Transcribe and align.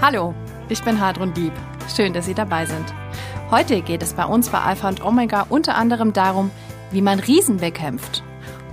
Hallo, 0.00 0.32
ich 0.68 0.80
bin 0.84 1.00
Hadrun 1.00 1.34
Dieb. 1.34 1.52
Schön, 1.92 2.12
dass 2.12 2.26
Sie 2.26 2.34
dabei 2.34 2.66
sind. 2.66 2.94
Heute 3.50 3.82
geht 3.82 4.00
es 4.00 4.14
bei 4.14 4.24
uns 4.24 4.48
bei 4.48 4.60
Alpha 4.60 4.88
und 4.88 5.04
Omega 5.04 5.46
unter 5.48 5.74
anderem 5.74 6.12
darum, 6.12 6.52
wie 6.92 7.02
man 7.02 7.18
Riesen 7.18 7.56
bekämpft. 7.56 8.22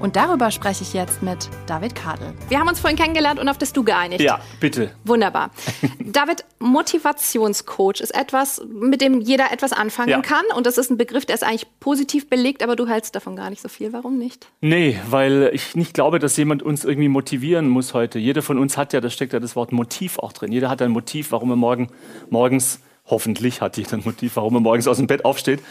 Und 0.05 0.15
darüber 0.15 0.51
spreche 0.51 0.83
ich 0.83 0.93
jetzt 0.93 1.23
mit 1.23 1.49
David 1.65 1.95
Kadel. 1.95 2.35
Wir 2.47 2.59
haben 2.59 2.67
uns 2.67 2.79
vorhin 2.79 2.95
kennengelernt 2.95 3.39
und 3.39 3.49
auf 3.49 3.57
das 3.57 3.73
Du 3.73 3.83
geeinigt. 3.83 4.21
Ja, 4.21 4.39
bitte. 4.59 4.91
Wunderbar. 5.03 5.49
David, 5.99 6.45
Motivationscoach 6.59 8.01
ist 8.01 8.13
etwas, 8.13 8.61
mit 8.71 9.01
dem 9.01 9.19
jeder 9.19 9.51
etwas 9.51 9.73
anfangen 9.73 10.09
ja. 10.09 10.21
kann. 10.21 10.43
Und 10.55 10.67
das 10.67 10.77
ist 10.77 10.91
ein 10.91 10.97
Begriff, 10.97 11.25
der 11.25 11.33
ist 11.33 11.43
eigentlich 11.43 11.65
positiv 11.79 12.29
belegt, 12.29 12.61
aber 12.61 12.75
du 12.75 12.87
hältst 12.87 13.15
davon 13.15 13.35
gar 13.35 13.49
nicht 13.49 13.63
so 13.63 13.67
viel. 13.67 13.93
Warum 13.93 14.19
nicht? 14.19 14.45
Nee, 14.61 14.99
weil 15.09 15.49
ich 15.53 15.75
nicht 15.75 15.95
glaube, 15.95 16.19
dass 16.19 16.37
jemand 16.37 16.61
uns 16.61 16.85
irgendwie 16.85 17.09
motivieren 17.09 17.67
muss 17.67 17.95
heute. 17.95 18.19
Jeder 18.19 18.43
von 18.43 18.59
uns 18.59 18.77
hat 18.77 18.93
ja, 18.93 19.01
da 19.01 19.09
steckt 19.09 19.33
ja 19.33 19.39
das 19.39 19.55
Wort 19.55 19.71
Motiv 19.71 20.19
auch 20.19 20.33
drin. 20.33 20.51
Jeder 20.51 20.69
hat 20.69 20.83
ein 20.83 20.91
Motiv, 20.91 21.31
warum 21.31 21.49
er 21.49 21.55
morgen, 21.55 21.89
morgens 22.29 22.79
Hoffentlich 23.07 23.61
hat 23.61 23.77
jeder 23.77 23.93
ein 23.93 24.01
Motiv, 24.03 24.35
warum 24.35 24.55
er 24.55 24.61
morgens 24.61 24.87
aus 24.87 24.97
dem 24.97 25.07
Bett 25.07 25.25
aufsteht. 25.25 25.61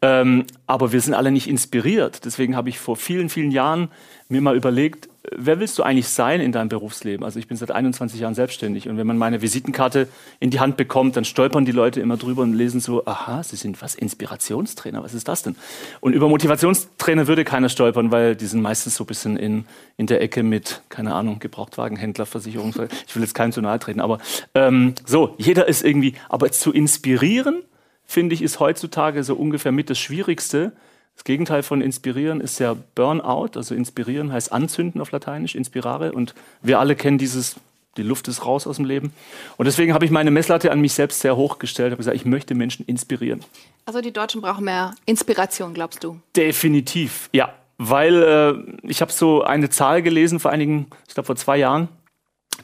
Ähm, 0.00 0.46
aber 0.66 0.92
wir 0.92 1.00
sind 1.00 1.14
alle 1.14 1.32
nicht 1.32 1.48
inspiriert. 1.48 2.24
Deswegen 2.24 2.54
habe 2.54 2.68
ich 2.68 2.78
vor 2.78 2.96
vielen, 2.96 3.28
vielen 3.28 3.50
Jahren 3.50 3.90
mir 4.28 4.40
mal 4.40 4.56
überlegt, 4.56 5.08
wer 5.32 5.60
willst 5.60 5.78
du 5.78 5.82
eigentlich 5.82 6.08
sein 6.08 6.40
in 6.40 6.52
deinem 6.52 6.68
Berufsleben? 6.68 7.24
Also 7.24 7.38
ich 7.38 7.46
bin 7.46 7.56
seit 7.56 7.70
21 7.70 8.20
Jahren 8.20 8.34
selbstständig 8.34 8.88
und 8.88 8.96
wenn 8.96 9.06
man 9.06 9.18
meine 9.18 9.42
Visitenkarte 9.42 10.08
in 10.40 10.50
die 10.50 10.60
Hand 10.60 10.76
bekommt, 10.76 11.16
dann 11.16 11.24
stolpern 11.24 11.64
die 11.64 11.72
Leute 11.72 12.00
immer 12.00 12.16
drüber 12.16 12.42
und 12.42 12.52
lesen 12.52 12.80
so, 12.80 13.06
aha, 13.06 13.42
Sie 13.42 13.56
sind 13.56 13.80
was, 13.80 13.94
Inspirationstrainer, 13.94 15.02
was 15.02 15.14
ist 15.14 15.28
das 15.28 15.42
denn? 15.42 15.56
Und 16.00 16.12
über 16.12 16.28
Motivationstrainer 16.28 17.26
würde 17.26 17.44
keiner 17.44 17.68
stolpern, 17.68 18.10
weil 18.10 18.36
die 18.36 18.46
sind 18.46 18.60
meistens 18.60 18.96
so 18.96 19.04
ein 19.04 19.06
bisschen 19.06 19.36
in, 19.36 19.64
in 19.96 20.06
der 20.06 20.20
Ecke 20.20 20.42
mit, 20.42 20.82
keine 20.88 21.14
Ahnung, 21.14 21.38
Gebrauchtwagenhändler, 21.38 22.26
Versicherung. 22.26 22.74
Ich 23.06 23.14
will 23.14 23.22
jetzt 23.22 23.34
keinem 23.34 23.52
zu 23.52 23.60
nahe 23.60 23.78
treten, 23.78 24.00
aber 24.00 24.18
ähm, 24.54 24.94
so, 25.04 25.34
jeder 25.38 25.68
ist 25.68 25.84
irgendwie, 25.84 26.14
aber 26.28 26.50
zu 26.50 26.72
inspirieren, 26.72 27.62
finde 28.04 28.34
ich, 28.34 28.42
ist 28.42 28.60
heutzutage 28.60 29.24
so 29.24 29.34
ungefähr 29.34 29.72
mit 29.72 29.90
das 29.90 29.98
Schwierigste, 29.98 30.72
das 31.14 31.24
Gegenteil 31.24 31.62
von 31.62 31.80
inspirieren 31.80 32.40
ist 32.40 32.58
ja 32.58 32.76
Burnout. 32.94 33.50
Also 33.56 33.74
inspirieren 33.74 34.32
heißt 34.32 34.52
anzünden 34.52 35.00
auf 35.00 35.10
Lateinisch, 35.12 35.54
inspirare. 35.54 36.12
Und 36.12 36.34
wir 36.62 36.80
alle 36.80 36.96
kennen 36.96 37.18
dieses, 37.18 37.56
die 37.96 38.02
Luft 38.02 38.28
ist 38.28 38.44
raus 38.44 38.66
aus 38.66 38.76
dem 38.76 38.84
Leben. 38.84 39.12
Und 39.56 39.66
deswegen 39.66 39.94
habe 39.94 40.04
ich 40.04 40.10
meine 40.10 40.30
Messlatte 40.30 40.72
an 40.72 40.80
mich 40.80 40.92
selbst 40.92 41.20
sehr 41.20 41.36
hoch 41.36 41.58
gestellt. 41.58 41.92
habe 41.92 41.98
gesagt, 41.98 42.16
ich 42.16 42.24
möchte 42.24 42.54
Menschen 42.54 42.84
inspirieren. 42.86 43.44
Also 43.86 44.00
die 44.00 44.12
Deutschen 44.12 44.40
brauchen 44.40 44.64
mehr 44.64 44.94
Inspiration, 45.06 45.72
glaubst 45.74 46.02
du? 46.02 46.20
Definitiv, 46.36 47.30
ja. 47.32 47.52
Weil 47.78 48.22
äh, 48.22 48.88
ich 48.88 49.00
habe 49.00 49.10
so 49.10 49.42
eine 49.42 49.68
Zahl 49.68 50.02
gelesen 50.02 50.38
vor 50.40 50.52
einigen, 50.52 50.86
ich 51.08 51.14
glaube 51.14 51.26
vor 51.26 51.36
zwei 51.36 51.56
Jahren, 51.56 51.88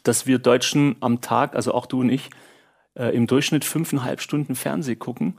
dass 0.04 0.26
wir 0.26 0.38
Deutschen 0.38 0.96
am 1.00 1.20
Tag, 1.20 1.56
also 1.56 1.74
auch 1.74 1.86
du 1.86 2.00
und 2.00 2.10
ich, 2.10 2.30
äh, 2.94 3.14
im 3.14 3.26
Durchschnitt 3.26 3.64
fünfeinhalb 3.64 4.20
Stunden 4.20 4.54
Fernseh 4.54 4.96
gucken. 4.96 5.38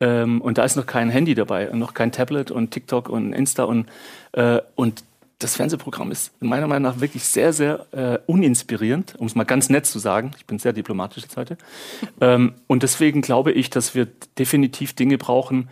Ähm, 0.00 0.40
und 0.40 0.58
da 0.58 0.64
ist 0.64 0.76
noch 0.76 0.86
kein 0.86 1.10
Handy 1.10 1.34
dabei, 1.34 1.70
und 1.70 1.78
noch 1.78 1.94
kein 1.94 2.12
Tablet 2.12 2.50
und 2.50 2.70
TikTok 2.70 3.08
und 3.08 3.32
Insta 3.32 3.64
und, 3.64 3.86
äh, 4.32 4.60
und 4.74 5.04
das 5.38 5.56
Fernsehprogramm 5.56 6.10
ist 6.10 6.32
meiner 6.42 6.66
Meinung 6.66 6.92
nach 6.92 7.00
wirklich 7.00 7.24
sehr, 7.24 7.52
sehr 7.52 7.86
äh, 7.92 8.18
uninspirierend, 8.26 9.14
um 9.18 9.26
es 9.26 9.34
mal 9.34 9.44
ganz 9.44 9.70
nett 9.70 9.86
zu 9.86 9.98
sagen. 9.98 10.32
Ich 10.36 10.44
bin 10.46 10.58
sehr 10.58 10.74
diplomatisch 10.74 11.22
jetzt 11.22 11.36
heute. 11.36 11.56
ähm, 12.20 12.54
und 12.66 12.82
deswegen 12.82 13.22
glaube 13.22 13.52
ich, 13.52 13.70
dass 13.70 13.94
wir 13.94 14.06
definitiv 14.38 14.94
Dinge 14.94 15.16
brauchen, 15.18 15.68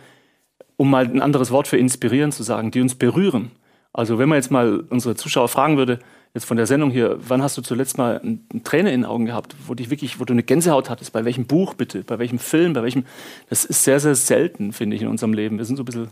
um 0.75 0.89
mal 0.89 1.05
ein 1.05 1.21
anderes 1.21 1.51
Wort 1.51 1.67
für 1.67 1.77
inspirieren 1.77 2.31
zu 2.31 2.41
sagen, 2.41 2.71
die 2.71 2.81
uns 2.81 2.95
berühren. 2.95 3.51
Also 3.93 4.17
wenn 4.17 4.29
man 4.29 4.37
jetzt 4.37 4.51
mal 4.51 4.83
unsere 4.89 5.15
Zuschauer 5.15 5.49
fragen 5.49 5.77
würde, 5.77 5.99
jetzt 6.33 6.45
von 6.45 6.57
der 6.57 6.65
Sendung 6.65 6.91
hier, 6.91 7.17
wann 7.27 7.41
hast 7.41 7.57
du 7.57 7.61
zuletzt 7.61 7.97
mal 7.97 8.21
eine 8.21 8.63
Träne 8.63 8.91
in 8.91 9.01
den 9.01 9.05
Augen 9.05 9.25
gehabt, 9.25 9.55
wo 9.67 9.73
dich 9.73 9.89
wirklich, 9.89 10.19
wo 10.19 10.25
du 10.25 10.33
eine 10.33 10.43
Gänsehaut 10.43 10.89
hattest? 10.89 11.11
Bei 11.11 11.25
welchem 11.25 11.45
Buch 11.45 11.73
bitte? 11.73 12.03
Bei 12.03 12.19
welchem 12.19 12.39
Film? 12.39 12.73
Bei 12.73 12.83
welchem? 12.83 13.05
Das 13.49 13.65
ist 13.65 13.83
sehr, 13.83 13.99
sehr 13.99 14.15
selten, 14.15 14.73
finde 14.73 14.95
ich, 14.95 15.01
in 15.01 15.07
unserem 15.07 15.33
Leben. 15.33 15.57
Wir 15.57 15.65
sind 15.65 15.77
so 15.77 15.83
ein 15.83 15.85
bisschen 15.85 16.09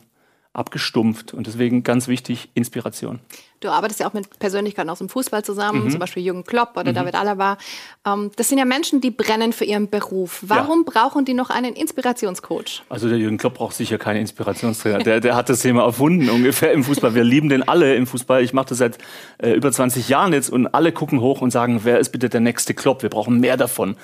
abgestumpft 0.53 1.33
und 1.33 1.45
deswegen 1.45 1.83
ganz 1.83 2.07
wichtig 2.07 2.49
Inspiration. 2.55 3.19
Du 3.59 3.69
arbeitest 3.69 3.99
ja 3.99 4.07
auch 4.07 4.13
mit 4.13 4.39
Persönlichkeiten 4.39 4.89
aus 4.89 4.99
dem 4.99 5.09
Fußball 5.09 5.43
zusammen, 5.43 5.85
mhm. 5.85 5.89
zum 5.89 5.99
Beispiel 5.99 6.23
Jürgen 6.23 6.43
Klopp 6.43 6.77
oder 6.77 6.91
mhm. 6.91 6.95
David 6.95 7.15
Alaba. 7.15 7.57
Ähm, 8.05 8.31
das 8.35 8.49
sind 8.49 8.57
ja 8.57 8.65
Menschen, 8.65 9.01
die 9.01 9.11
brennen 9.11 9.53
für 9.53 9.65
ihren 9.65 9.89
Beruf. 9.89 10.43
Warum 10.43 10.85
ja. 10.85 10.91
brauchen 10.91 11.25
die 11.25 11.33
noch 11.33 11.49
einen 11.49 11.73
Inspirationscoach? 11.73 12.83
Also 12.89 13.09
der 13.09 13.17
Jürgen 13.17 13.37
Klopp 13.37 13.55
braucht 13.55 13.75
sicher 13.75 13.97
keinen 13.97 14.21
Inspirationstrainer. 14.21 14.99
der, 14.99 15.19
der 15.19 15.35
hat 15.35 15.49
das 15.49 15.61
Thema 15.61 15.83
erfunden 15.83 16.29
ungefähr 16.29 16.71
im 16.71 16.83
Fußball. 16.83 17.15
Wir 17.15 17.23
lieben 17.23 17.49
den 17.49 17.67
alle 17.67 17.95
im 17.95 18.05
Fußball. 18.05 18.43
Ich 18.43 18.53
mache 18.53 18.67
das 18.69 18.77
seit 18.77 18.97
äh, 19.39 19.53
über 19.53 19.71
20 19.71 20.07
Jahren 20.09 20.33
jetzt 20.33 20.49
und 20.49 20.67
alle 20.67 20.91
gucken 20.91 21.21
hoch 21.21 21.41
und 21.41 21.51
sagen, 21.51 21.81
wer 21.83 21.99
ist 21.99 22.09
bitte 22.11 22.29
der 22.29 22.41
nächste 22.41 22.73
Klopp? 22.73 23.01
Wir 23.01 23.09
brauchen 23.09 23.39
mehr 23.39 23.57
davon 23.57 23.95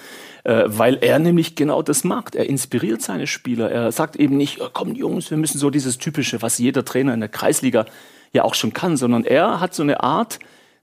äh, 0.43 0.63
weil 0.65 0.97
er 1.01 1.19
nämlich 1.19 1.55
genau 1.55 1.81
das 1.81 2.03
macht. 2.03 2.35
Er 2.35 2.49
inspiriert 2.49 3.01
seine 3.01 3.27
Spieler. 3.27 3.71
Er 3.71 3.91
sagt 3.91 4.15
eben 4.15 4.37
nicht, 4.37 4.61
oh, 4.61 4.67
komm 4.71 4.93
Jungs, 4.93 5.29
wir 5.29 5.37
müssen 5.37 5.57
so 5.57 5.69
dieses 5.69 5.97
typische, 5.97 6.41
was 6.41 6.57
jeder 6.57 6.85
Trainer 6.85 7.13
in 7.13 7.19
der 7.19 7.29
Kreisliga 7.29 7.85
ja 8.33 8.43
auch 8.43 8.55
schon 8.55 8.73
kann, 8.73 8.97
sondern 8.97 9.23
er 9.23 9.59
hat 9.59 9.73
so 9.73 9.83
eine 9.83 10.01
Art, 10.01 10.39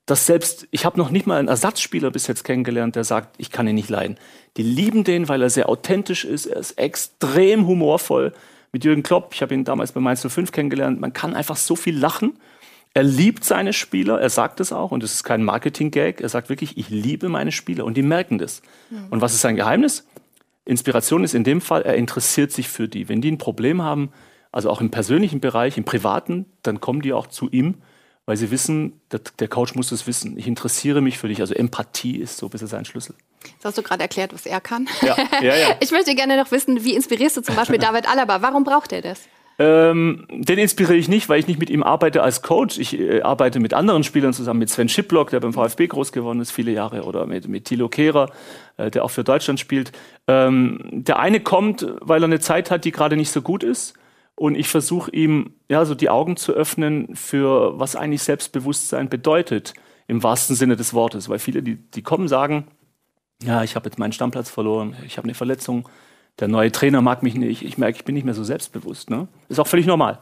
dass 0.06 0.27
selbst, 0.27 0.66
ich 0.71 0.84
habe 0.84 0.99
noch 0.99 1.11
nicht 1.11 1.27
mal 1.27 1.38
einen 1.38 1.49
Ersatzspieler 1.49 2.11
bis 2.11 2.27
jetzt 2.27 2.44
kennengelernt, 2.44 2.97
der 2.97 3.05
sagt, 3.05 3.34
ich 3.38 3.50
kann 3.50 3.69
ihn 3.69 3.75
nicht 3.75 3.91
leiden. 3.91 4.19
Die 4.56 4.62
lieben 4.62 5.05
den, 5.05 5.28
weil 5.28 5.43
er 5.43 5.50
sehr 5.50 5.69
authentisch 5.69 6.25
ist, 6.25 6.47
er 6.47 6.59
ist 6.60 6.78
extrem 6.78 7.66
humorvoll. 7.66 8.33
Mit 8.72 8.84
Jürgen 8.84 9.03
Klopp, 9.03 9.33
ich 9.34 9.43
habe 9.43 9.55
ihn 9.55 9.65
damals 9.65 9.93
bei 9.93 10.00
Mainz 10.00 10.27
05 10.27 10.53
kennengelernt, 10.53 11.00
man 11.00 11.12
kann 11.12 11.34
einfach 11.34 11.56
so 11.56 11.77
viel 11.77 11.97
lachen 11.97 12.39
er 12.93 13.05
liebt 13.05 13.44
seine 13.44 13.72
Spieler, 13.72 14.21
er 14.21 14.31
sagt 14.31 14.59
es 14.60 14.72
auch, 14.72 14.91
und 14.91 15.05
es 15.05 15.15
ist 15.15 15.25
kein 15.25 15.44
Marketing-Gag. 15.44 16.21
Er 16.21 16.28
sagt 16.28 16.49
wirklich, 16.49 16.77
ich 16.77 16.89
liebe 16.89 17.28
meine 17.28 17.53
Spieler 17.53 17.84
und 17.84 17.97
die 17.97 18.03
merken 18.03 18.39
das. 18.39 18.62
Mhm. 18.91 19.06
Und 19.10 19.21
was 19.21 19.33
ist 19.33 19.43
sein 19.43 19.56
Geheimnis? 19.56 20.06
Inspiration 20.65 21.22
ist 21.22 21.34
in 21.34 21.44
dem 21.44 21.60
Fall, 21.60 21.83
er 21.83 21.94
interessiert 21.94 22.50
sich 22.50 22.69
für 22.69 22.89
die. 22.89 23.09
Wenn 23.09 23.21
die 23.21 23.31
ein 23.31 23.39
Problem 23.39 23.83
haben, 23.83 24.12
also 24.53 24.71
auch 24.71 24.81
im 24.81 24.91
persönlichen 24.91 25.41
Bereich, 25.41 25.77
im 25.78 25.84
privaten, 25.84 26.47
dann 26.62 26.81
kommen 26.81 27.03
die 27.03 27.12
auch 27.12 27.27
zu 27.27 27.49
ihm, 27.50 27.77
weil 28.27 28.37
sie 28.37 28.50
wissen, 28.50 29.00
der 29.38 29.49
Coach 29.49 29.75
muss 29.75 29.91
es 29.93 30.06
wissen. 30.06 30.38
Ich 30.38 30.47
interessiere 30.47 31.00
mich 31.00 31.19
für 31.19 31.28
dich. 31.28 31.41
Also 31.41 31.55
Empathie 31.55 32.16
ist 32.16 32.37
so 32.37 32.47
ein 32.47 32.50
bisschen 32.50 32.69
sein 32.69 32.84
Schlüssel. 32.84 33.15
Das 33.59 33.71
hast 33.71 33.78
du 33.78 33.83
gerade 33.83 34.03
erklärt, 34.03 34.33
was 34.33 34.47
er 34.47 34.60
kann. 34.60 34.89
Ja, 35.03 35.16
ja, 35.41 35.56
ja. 35.56 35.77
Ich 35.81 35.91
möchte 35.91 36.15
gerne 36.15 36.37
noch 36.37 36.50
wissen, 36.53 36.84
wie 36.84 36.94
inspirierst 36.94 37.39
du 37.39 37.41
zum 37.41 37.56
Beispiel 37.56 37.78
David 37.81 38.09
Alaba? 38.09 38.43
Warum 38.43 38.65
braucht 38.65 38.93
er 38.93 39.03
das? 39.03 39.22
Ähm, 39.59 40.27
den 40.31 40.59
inspiriere 40.59 40.97
ich 40.97 41.09
nicht, 41.09 41.28
weil 41.28 41.39
ich 41.39 41.47
nicht 41.47 41.59
mit 41.60 41.69
ihm 41.69 41.83
arbeite 41.83 42.22
als 42.22 42.41
Coach. 42.41 42.78
Ich 42.78 42.99
äh, 42.99 43.21
arbeite 43.21 43.60
mit 43.60 43.75
anderen 43.75 44.05
Spielern 44.05 44.33
zusammen, 44.33 44.60
mit 44.60 44.71
Sven 44.71 44.89
Schiplock, 44.89 45.31
der 45.31 45.41
beim 45.41 45.53
VfB 45.53 45.87
groß 45.87 46.12
geworden 46.12 46.41
ist, 46.41 46.50
viele 46.50 46.71
Jahre, 46.72 47.03
oder 47.03 47.27
mit, 47.27 47.47
mit 47.47 47.66
Thilo 47.66 47.91
Kehrer, 47.91 48.31
äh, 48.78 48.91
der 48.91 49.05
auch 49.05 49.10
für 49.10 49.22
Deutschland 49.22 49.60
spielt. 49.60 49.93
Ähm, 50.28 50.78
der 50.93 51.19
eine 51.19 51.41
kommt, 51.41 51.87
weil 52.00 52.22
er 52.22 52.27
eine 52.27 52.41
Zeit 52.41 52.71
hat, 52.71 52.87
die 52.87 52.91
gerade 52.91 53.16
nicht 53.16 53.31
so 53.31 53.43
gut 53.43 53.62
ist. 53.62 53.94
Und 54.34 54.54
ich 54.54 54.68
versuche 54.68 55.10
ihm 55.10 55.54
ja 55.68 55.84
so 55.84 55.94
die 55.94 56.08
Augen 56.08 56.36
zu 56.36 56.52
öffnen 56.52 57.14
für 57.14 57.78
was 57.78 57.96
eigentlich 57.96 58.22
Selbstbewusstsein 58.22 59.08
bedeutet, 59.08 59.74
im 60.06 60.22
wahrsten 60.22 60.56
Sinne 60.56 60.76
des 60.76 60.94
Wortes. 60.94 61.28
Weil 61.28 61.38
viele, 61.38 61.62
die, 61.62 61.76
die 61.76 62.02
kommen, 62.02 62.26
sagen, 62.26 62.66
ja, 63.42 63.62
ich 63.62 63.76
habe 63.76 63.88
jetzt 63.88 63.98
meinen 63.98 64.12
Stammplatz 64.12 64.50
verloren, 64.50 64.96
ich 65.06 65.18
habe 65.18 65.26
eine 65.26 65.34
Verletzung, 65.34 65.88
der 66.38 66.48
neue 66.48 66.72
Trainer 66.72 67.02
mag 67.02 67.22
mich 67.22 67.34
nicht, 67.34 67.62
ich 67.62 67.78
merke, 67.78 67.98
ich 67.98 68.04
bin 68.04 68.14
nicht 68.14 68.24
mehr 68.24 68.34
so 68.34 68.44
selbstbewusst. 68.44 69.10
Ne? 69.10 69.28
Ist 69.48 69.60
auch 69.60 69.66
völlig 69.66 69.86
normal. 69.86 70.20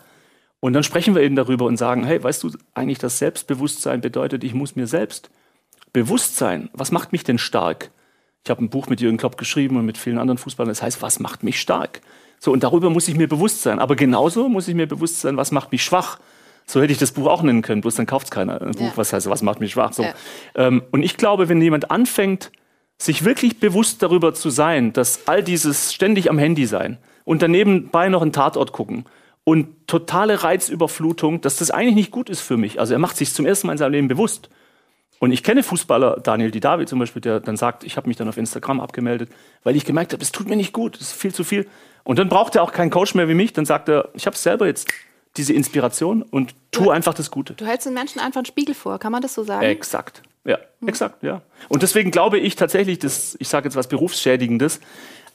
Und 0.60 0.72
dann 0.72 0.82
sprechen 0.82 1.14
wir 1.14 1.22
eben 1.22 1.36
darüber 1.36 1.66
und 1.66 1.76
sagen, 1.76 2.04
hey, 2.04 2.22
weißt 2.22 2.42
du 2.42 2.50
eigentlich, 2.74 2.98
dass 2.98 3.18
Selbstbewusstsein 3.18 4.00
bedeutet, 4.00 4.42
ich 4.42 4.54
muss 4.54 4.74
mir 4.74 4.86
selbst 4.86 5.30
bewusst 5.92 6.36
sein. 6.36 6.68
Was 6.72 6.90
macht 6.90 7.12
mich 7.12 7.22
denn 7.22 7.38
stark? 7.38 7.90
Ich 8.44 8.50
habe 8.50 8.64
ein 8.64 8.70
Buch 8.70 8.88
mit 8.88 9.00
Jürgen 9.00 9.18
Klopp 9.18 9.36
geschrieben 9.36 9.76
und 9.76 9.86
mit 9.86 9.98
vielen 9.98 10.18
anderen 10.18 10.38
Fußballern. 10.38 10.70
Das 10.70 10.82
heißt, 10.82 11.02
was 11.02 11.20
macht 11.20 11.42
mich 11.42 11.60
stark? 11.60 12.00
So, 12.38 12.52
und 12.52 12.62
darüber 12.62 12.90
muss 12.90 13.08
ich 13.08 13.16
mir 13.16 13.28
bewusst 13.28 13.62
sein. 13.62 13.78
Aber 13.78 13.96
genauso 13.96 14.48
muss 14.48 14.68
ich 14.68 14.74
mir 14.74 14.86
bewusst 14.86 15.20
sein, 15.20 15.36
was 15.36 15.50
macht 15.50 15.72
mich 15.72 15.82
schwach? 15.82 16.18
So 16.66 16.82
hätte 16.82 16.92
ich 16.92 16.98
das 16.98 17.12
Buch 17.12 17.26
auch 17.26 17.42
nennen 17.42 17.62
können, 17.62 17.80
bloß 17.80 17.94
dann 17.94 18.06
kauft 18.06 18.26
es 18.26 18.30
keiner. 18.30 18.60
Ein 18.60 18.72
Buch, 18.72 18.82
ja. 18.82 18.92
was 18.96 19.12
heißt, 19.12 19.28
was 19.30 19.42
macht 19.42 19.60
mich 19.60 19.72
schwach? 19.72 19.92
So. 19.92 20.02
Ja. 20.02 20.14
Ähm, 20.54 20.82
und 20.90 21.02
ich 21.02 21.16
glaube, 21.16 21.48
wenn 21.48 21.62
jemand 21.62 21.90
anfängt, 21.90 22.52
sich 22.98 23.24
wirklich 23.24 23.60
bewusst 23.60 24.02
darüber 24.02 24.34
zu 24.34 24.50
sein, 24.50 24.92
dass 24.92 25.26
all 25.26 25.42
dieses 25.42 25.94
ständig 25.94 26.28
am 26.30 26.38
Handy 26.38 26.66
sein 26.66 26.98
und 27.24 27.42
daneben 27.42 27.90
bei 27.90 28.08
noch 28.08 28.22
einen 28.22 28.32
Tatort 28.32 28.72
gucken 28.72 29.04
und 29.44 29.86
totale 29.86 30.42
Reizüberflutung, 30.42 31.40
dass 31.40 31.56
das 31.56 31.70
eigentlich 31.70 31.94
nicht 31.94 32.10
gut 32.10 32.28
ist 32.28 32.40
für 32.40 32.56
mich. 32.56 32.80
Also 32.80 32.92
er 32.92 32.98
macht 32.98 33.16
sich 33.16 33.32
zum 33.32 33.46
ersten 33.46 33.68
Mal 33.68 33.74
in 33.74 33.78
seinem 33.78 33.92
Leben 33.92 34.08
bewusst. 34.08 34.50
Und 35.18 35.32
ich 35.32 35.42
kenne 35.42 35.62
Fußballer, 35.62 36.20
Daniel 36.22 36.50
Didavi 36.50 36.86
zum 36.86 36.98
Beispiel, 36.98 37.20
der 37.20 37.40
dann 37.40 37.56
sagt, 37.56 37.84
ich 37.84 37.96
habe 37.96 38.08
mich 38.08 38.16
dann 38.16 38.28
auf 38.28 38.36
Instagram 38.36 38.80
abgemeldet, 38.80 39.30
weil 39.64 39.74
ich 39.74 39.84
gemerkt 39.84 40.12
habe, 40.12 40.22
es 40.22 40.30
tut 40.30 40.48
mir 40.48 40.56
nicht 40.56 40.72
gut, 40.72 40.96
es 40.96 41.08
ist 41.08 41.12
viel 41.12 41.34
zu 41.34 41.44
viel. 41.44 41.66
Und 42.04 42.18
dann 42.18 42.28
braucht 42.28 42.54
er 42.56 42.62
auch 42.62 42.72
keinen 42.72 42.90
Coach 42.90 43.14
mehr 43.14 43.28
wie 43.28 43.34
mich, 43.34 43.52
dann 43.52 43.66
sagt 43.66 43.88
er, 43.88 44.08
ich 44.14 44.26
habe 44.26 44.36
selber 44.36 44.66
jetzt 44.66 44.88
diese 45.36 45.52
Inspiration 45.52 46.22
und 46.22 46.54
tu 46.70 46.90
einfach 46.90 47.14
das 47.14 47.30
Gute. 47.30 47.54
Du 47.54 47.66
hältst 47.66 47.86
den 47.86 47.94
Menschen 47.94 48.20
einfach 48.20 48.38
einen 48.38 48.46
Spiegel 48.46 48.74
vor, 48.74 48.98
kann 48.98 49.12
man 49.12 49.22
das 49.22 49.34
so 49.34 49.44
sagen? 49.44 49.64
Exakt. 49.64 50.22
Ja, 50.44 50.58
mhm. 50.80 50.88
exakt, 50.88 51.22
ja. 51.22 51.42
Und 51.68 51.82
deswegen 51.82 52.10
glaube 52.10 52.38
ich 52.38 52.56
tatsächlich, 52.56 52.98
dass, 52.98 53.36
ich 53.38 53.48
sage 53.48 53.66
jetzt 53.66 53.76
was 53.76 53.88
Berufsschädigendes, 53.88 54.80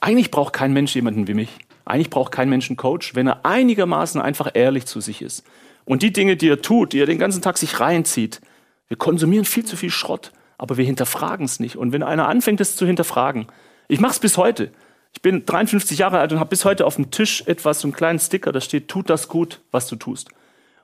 eigentlich 0.00 0.30
braucht 0.30 0.52
kein 0.52 0.72
Mensch 0.72 0.94
jemanden 0.94 1.28
wie 1.28 1.34
mich. 1.34 1.50
Eigentlich 1.84 2.10
braucht 2.10 2.32
kein 2.32 2.48
Mensch 2.48 2.68
einen 2.68 2.76
Coach, 2.76 3.14
wenn 3.14 3.26
er 3.26 3.44
einigermaßen 3.44 4.20
einfach 4.20 4.50
ehrlich 4.54 4.86
zu 4.86 5.00
sich 5.00 5.22
ist. 5.22 5.44
Und 5.84 6.02
die 6.02 6.12
Dinge, 6.12 6.36
die 6.36 6.48
er 6.48 6.62
tut, 6.62 6.92
die 6.92 7.00
er 7.00 7.06
den 7.06 7.18
ganzen 7.18 7.42
Tag 7.42 7.58
sich 7.58 7.78
reinzieht, 7.78 8.40
wir 8.88 8.96
konsumieren 8.96 9.44
viel 9.44 9.64
zu 9.64 9.76
viel 9.76 9.90
Schrott, 9.90 10.32
aber 10.58 10.76
wir 10.76 10.84
hinterfragen 10.84 11.46
es 11.46 11.60
nicht. 11.60 11.76
Und 11.76 11.92
wenn 11.92 12.02
einer 12.02 12.28
anfängt, 12.28 12.60
es 12.60 12.76
zu 12.76 12.86
hinterfragen, 12.86 13.46
Ich 13.86 14.00
mache 14.00 14.12
es 14.12 14.18
bis 14.18 14.38
heute. 14.38 14.70
Ich 15.12 15.20
bin 15.20 15.44
53 15.44 15.98
Jahre 15.98 16.18
alt 16.18 16.32
und 16.32 16.40
habe 16.40 16.50
bis 16.50 16.64
heute 16.64 16.86
auf 16.86 16.96
dem 16.96 17.10
Tisch 17.10 17.44
etwas, 17.46 17.80
so 17.80 17.86
einen 17.86 17.92
kleinen 17.92 18.18
Sticker, 18.18 18.50
da 18.50 18.60
steht, 18.60 18.88
tut 18.88 19.10
das 19.10 19.28
gut, 19.28 19.60
was 19.70 19.86
du 19.86 19.96
tust. 19.96 20.30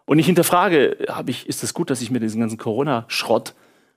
Und 0.05 0.19
ich 0.19 0.26
hinterfrage, 0.26 0.97
ich, 1.26 1.49
ist 1.49 1.62
es 1.62 1.73
gut, 1.75 1.91
dass 1.91 2.02
ich 2.02 2.11
mir 2.11 2.20
diesen 2.20 2.41
ganzen 2.41 2.58
Corona-Schrott 2.58 3.55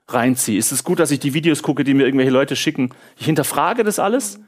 reinziehe? 0.08 0.58
Ist 0.58 0.72
es 0.72 0.84
gut, 0.84 1.00
dass 1.00 1.10
ich 1.10 1.20
die 1.20 1.34
Videos 1.34 1.62
gucke, 1.62 1.84
die 1.84 1.94
mir 1.94 2.04
irgendwelche 2.04 2.32
Leute 2.32 2.56
schicken? 2.56 2.90
Ich 3.16 3.26
hinterfrage 3.26 3.84
das 3.84 3.98
alles. 3.98 4.40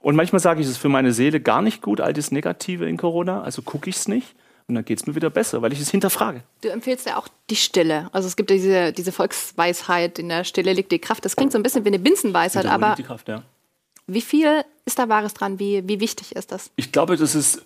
Und 0.00 0.16
manchmal 0.16 0.40
sage 0.40 0.60
ich, 0.60 0.66
es 0.66 0.72
ist 0.72 0.78
für 0.78 0.88
meine 0.88 1.12
Seele 1.12 1.40
gar 1.40 1.62
nicht 1.62 1.82
gut, 1.82 2.00
all 2.00 2.12
das 2.12 2.30
Negative 2.30 2.86
in 2.86 2.98
Corona, 2.98 3.42
also 3.42 3.62
gucke 3.62 3.88
ich 3.88 3.96
es 3.96 4.06
nicht. 4.06 4.34
Und 4.66 4.76
dann 4.76 4.84
geht 4.84 5.00
es 5.00 5.06
mir 5.06 5.14
wieder 5.14 5.28
besser, 5.28 5.60
weil 5.60 5.72
ich 5.72 5.80
es 5.80 5.90
hinterfrage. 5.90 6.42
Du 6.62 6.68
empfehlst 6.68 7.06
ja 7.06 7.18
auch 7.18 7.28
die 7.50 7.56
Stille. 7.56 8.08
Also 8.12 8.28
es 8.28 8.36
gibt 8.36 8.48
diese, 8.48 8.92
diese 8.92 9.12
Volksweisheit, 9.12 10.18
in 10.18 10.30
der 10.30 10.44
Stille 10.44 10.72
liegt 10.72 10.90
die 10.90 10.98
Kraft. 10.98 11.24
Das 11.24 11.36
klingt 11.36 11.52
so 11.52 11.58
ein 11.58 11.62
bisschen 11.62 11.84
wie 11.84 11.88
eine 11.88 11.98
Binsenweisheit, 11.98 12.64
aber 12.64 12.94
Kraft, 12.94 13.28
ja. 13.28 13.42
wie 14.06 14.22
viel 14.22 14.64
ist 14.86 14.98
da 14.98 15.08
Wahres 15.10 15.34
dran? 15.34 15.58
Wie, 15.58 15.86
wie 15.86 16.00
wichtig 16.00 16.34
ist 16.34 16.50
das? 16.50 16.70
Ich 16.76 16.92
glaube, 16.92 17.16
das 17.16 17.34
ist 17.34 17.62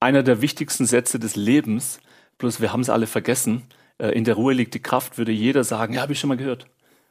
einer 0.00 0.24
der 0.24 0.42
wichtigsten 0.42 0.86
Sätze 0.86 1.20
des 1.20 1.36
Lebens. 1.36 2.00
Bloß 2.38 2.60
wir 2.60 2.72
haben 2.72 2.80
es 2.80 2.90
alle 2.90 3.06
vergessen. 3.06 3.62
Äh, 3.98 4.08
in 4.08 4.24
der 4.24 4.34
Ruhe 4.34 4.52
liegt 4.52 4.74
die 4.74 4.80
Kraft, 4.80 5.18
würde 5.18 5.30
jeder 5.30 5.62
sagen, 5.62 5.94
ja, 5.94 6.02
habe 6.02 6.14
ich 6.14 6.20
schon 6.20 6.28
mal 6.28 6.36
gehört. 6.36 6.66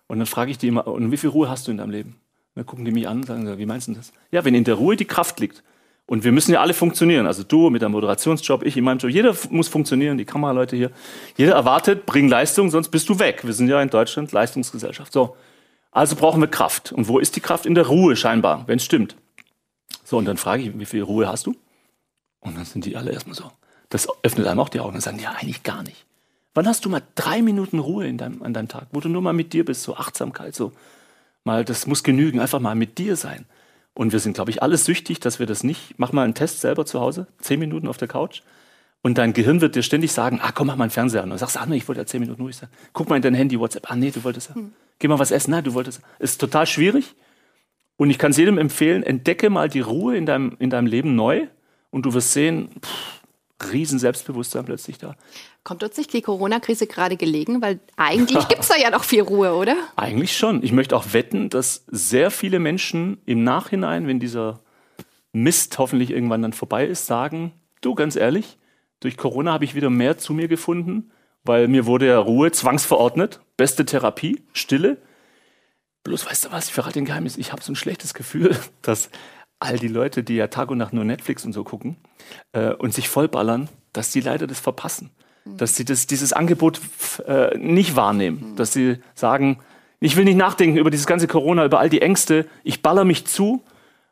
Und 0.07 0.17
dann 0.17 0.25
frage 0.25 0.51
ich 0.51 0.57
die 0.57 0.67
immer, 0.67 0.87
und 0.87 1.11
wie 1.11 1.17
viel 1.17 1.29
Ruhe 1.29 1.49
hast 1.49 1.67
du 1.67 1.71
in 1.71 1.77
deinem 1.77 1.91
Leben? 1.91 2.09
Und 2.09 2.55
dann 2.55 2.65
gucken 2.65 2.83
die 2.83 2.91
mich 2.91 3.07
an 3.07 3.17
und 3.17 3.27
sagen, 3.27 3.57
wie 3.57 3.65
meinst 3.65 3.87
du 3.87 3.93
das? 3.93 4.11
Ja, 4.31 4.43
wenn 4.43 4.55
in 4.55 4.63
der 4.63 4.75
Ruhe 4.75 4.97
die 4.97 5.05
Kraft 5.05 5.39
liegt, 5.39 5.63
und 6.09 6.23
wir 6.23 6.31
müssen 6.31 6.51
ja 6.51 6.59
alle 6.59 6.73
funktionieren. 6.73 7.27
Also 7.27 7.43
du 7.43 7.69
mit 7.69 7.83
deinem 7.83 7.91
Moderationsjob, 7.91 8.63
ich 8.63 8.75
in 8.75 8.83
meinem 8.83 8.97
Job. 8.97 9.11
Jeder 9.11 9.35
muss 9.51 9.67
funktionieren, 9.67 10.17
die 10.17 10.25
Kameraleute 10.25 10.75
hier. 10.75 10.89
Jeder 11.37 11.53
erwartet, 11.53 12.07
bring 12.07 12.27
Leistung, 12.27 12.71
sonst 12.71 12.89
bist 12.89 13.07
du 13.09 13.19
weg. 13.19 13.41
Wir 13.43 13.53
sind 13.53 13.69
ja 13.69 13.79
in 13.79 13.91
Deutschland 13.91 14.31
Leistungsgesellschaft. 14.31 15.13
So. 15.13 15.37
Also 15.91 16.15
brauchen 16.15 16.41
wir 16.41 16.47
Kraft. 16.47 16.91
Und 16.91 17.07
wo 17.07 17.19
ist 17.19 17.35
die 17.35 17.41
Kraft? 17.41 17.67
In 17.67 17.75
der 17.75 17.85
Ruhe 17.85 18.15
scheinbar, 18.15 18.63
wenn 18.65 18.77
es 18.77 18.85
stimmt. 18.85 19.17
So, 20.03 20.17
und 20.17 20.25
dann 20.25 20.37
frage 20.37 20.63
ich, 20.63 20.79
wie 20.79 20.85
viel 20.87 21.03
Ruhe 21.03 21.27
hast 21.27 21.45
du? 21.45 21.55
Und 22.39 22.57
dann 22.57 22.65
sind 22.65 22.85
die 22.85 22.97
alle 22.97 23.11
erstmal 23.11 23.35
so. 23.35 23.51
Das 23.89 24.07
öffnet 24.23 24.47
einem 24.47 24.61
auch 24.61 24.69
die 24.69 24.79
Augen 24.79 24.95
und 24.95 25.01
sagen, 25.01 25.19
ja, 25.19 25.33
eigentlich 25.33 25.61
gar 25.61 25.83
nicht. 25.83 26.07
Wann 26.55 26.65
hast 26.65 26.85
du 26.85 26.89
mal 26.89 27.03
drei 27.13 27.43
Minuten 27.43 27.77
Ruhe 27.77 28.07
in 28.07 28.17
deinem, 28.17 28.41
an 28.41 28.55
deinem 28.55 28.67
Tag, 28.67 28.87
wo 28.93 28.99
du 28.99 29.09
nur 29.09 29.21
mal 29.21 29.33
mit 29.33 29.53
dir 29.53 29.63
bist, 29.63 29.83
so 29.83 29.95
Achtsamkeit, 29.95 30.55
so 30.55 30.71
mal, 31.43 31.63
das 31.63 31.85
muss 31.85 32.01
genügen, 32.01 32.39
einfach 32.39 32.59
mal 32.59 32.73
mit 32.73 32.97
dir 32.97 33.15
sein. 33.15 33.45
Und 33.93 34.11
wir 34.11 34.19
sind, 34.19 34.33
glaube 34.33 34.51
ich, 34.51 34.63
alle 34.63 34.77
süchtig, 34.77 35.19
dass 35.19 35.39
wir 35.39 35.45
das 35.45 35.63
nicht. 35.63 35.95
Mach 35.97 36.11
mal 36.11 36.23
einen 36.23 36.35
Test 36.35 36.61
selber 36.61 36.85
zu 36.85 36.99
Hause, 36.99 37.27
zehn 37.39 37.59
Minuten 37.59 37.87
auf 37.87 37.97
der 37.97 38.07
Couch. 38.07 38.41
Und 39.01 39.17
dein 39.17 39.33
Gehirn 39.33 39.61
wird 39.61 39.75
dir 39.75 39.83
ständig 39.83 40.11
sagen, 40.11 40.39
ah, 40.41 40.51
komm, 40.51 40.67
mach 40.67 40.75
mal 40.75 40.85
einen 40.85 40.91
Fernseher 40.91 41.23
an. 41.23 41.31
Und 41.31 41.35
du 41.35 41.39
sagst, 41.39 41.57
ah, 41.57 41.65
nee, 41.65 41.77
ich 41.77 41.87
wollte 41.87 42.01
ja 42.01 42.05
zehn 42.05 42.19
Minuten 42.19 42.41
ruhig 42.41 42.57
sein. 42.57 42.69
Guck 42.93 43.09
mal 43.09 43.15
in 43.15 43.21
dein 43.21 43.33
Handy, 43.33 43.59
WhatsApp. 43.59 43.89
Ah, 43.89 43.95
nee, 43.95 44.11
du 44.11 44.23
wolltest 44.23 44.49
ja. 44.49 44.55
Hm. 44.55 44.73
Geh 44.99 45.07
mal 45.07 45.19
was 45.19 45.31
essen. 45.31 45.51
Nein, 45.51 45.63
du 45.63 45.73
wolltest. 45.73 46.01
Ist 46.19 46.39
total 46.39 46.67
schwierig. 46.67 47.15
Und 47.95 48.09
ich 48.09 48.17
kann 48.17 48.31
es 48.31 48.37
jedem 48.37 48.57
empfehlen, 48.57 49.03
entdecke 49.03 49.49
mal 49.49 49.67
die 49.67 49.81
Ruhe 49.81 50.15
in 50.15 50.25
deinem, 50.25 50.55
in 50.59 50.69
deinem 50.69 50.87
Leben 50.87 51.15
neu. 51.15 51.47
Und 51.89 52.05
du 52.05 52.13
wirst 52.13 52.33
sehen, 52.33 52.69
pff, 52.81 53.18
riesen 53.71 53.99
Selbstbewusstsein 53.99 54.65
plötzlich 54.65 54.97
da. 54.97 55.15
Kommt 55.63 55.83
uns 55.83 55.97
nicht 55.97 56.13
die 56.13 56.21
Corona-Krise 56.21 56.87
gerade 56.87 57.17
gelegen? 57.17 57.61
Weil 57.61 57.79
eigentlich 57.97 58.47
gibt 58.47 58.61
es 58.61 58.69
da 58.69 58.75
ja 58.77 58.89
noch 58.89 59.03
viel 59.03 59.21
Ruhe, 59.21 59.53
oder? 59.53 59.75
Eigentlich 59.95 60.37
schon. 60.37 60.63
Ich 60.63 60.71
möchte 60.71 60.95
auch 60.95 61.13
wetten, 61.13 61.49
dass 61.49 61.85
sehr 61.87 62.31
viele 62.31 62.59
Menschen 62.59 63.21
im 63.25 63.43
Nachhinein, 63.43 64.07
wenn 64.07 64.19
dieser 64.19 64.59
Mist 65.31 65.77
hoffentlich 65.77 66.11
irgendwann 66.11 66.41
dann 66.41 66.53
vorbei 66.53 66.85
ist, 66.85 67.05
sagen, 67.05 67.53
du 67.81 67.95
ganz 67.95 68.15
ehrlich, 68.15 68.57
durch 68.99 69.17
Corona 69.17 69.53
habe 69.53 69.65
ich 69.65 69.75
wieder 69.75 69.89
mehr 69.89 70.17
zu 70.17 70.33
mir 70.33 70.47
gefunden, 70.47 71.11
weil 71.43 71.67
mir 71.67 71.85
wurde 71.85 72.07
ja 72.07 72.19
Ruhe 72.19 72.51
zwangsverordnet, 72.51 73.41
beste 73.57 73.85
Therapie, 73.85 74.43
Stille. 74.53 74.97
Bloß 76.03 76.25
weißt 76.25 76.45
du 76.45 76.51
was, 76.51 76.67
ich 76.67 76.73
verrate 76.73 76.95
den 76.95 77.05
Geheimnis, 77.05 77.37
ich 77.37 77.51
habe 77.51 77.61
so 77.61 77.71
ein 77.71 77.75
schlechtes 77.75 78.13
Gefühl, 78.13 78.57
dass 78.81 79.09
all 79.59 79.77
die 79.77 79.87
Leute, 79.87 80.23
die 80.23 80.35
ja 80.35 80.47
Tag 80.47 80.71
und 80.71 80.77
Nacht 80.77 80.93
nur 80.93 81.03
Netflix 81.03 81.45
und 81.45 81.53
so 81.53 81.63
gucken 81.63 81.97
äh, 82.53 82.73
und 82.73 82.93
sich 82.93 83.09
vollballern, 83.09 83.69
dass 83.93 84.11
die 84.11 84.21
leider 84.21 84.47
das 84.47 84.59
verpassen 84.59 85.11
dass 85.57 85.75
sie 85.75 85.85
das, 85.85 86.07
dieses 86.07 86.33
Angebot 86.33 86.79
äh, 87.27 87.57
nicht 87.57 87.95
wahrnehmen, 87.95 88.55
dass 88.55 88.73
sie 88.73 88.97
sagen, 89.15 89.59
ich 89.99 90.15
will 90.15 90.25
nicht 90.25 90.37
nachdenken 90.37 90.77
über 90.77 90.89
dieses 90.89 91.07
ganze 91.07 91.27
Corona, 91.27 91.65
über 91.65 91.79
all 91.79 91.89
die 91.89 92.01
Ängste, 92.01 92.47
ich 92.63 92.81
baller 92.81 93.05
mich 93.05 93.25
zu. 93.25 93.63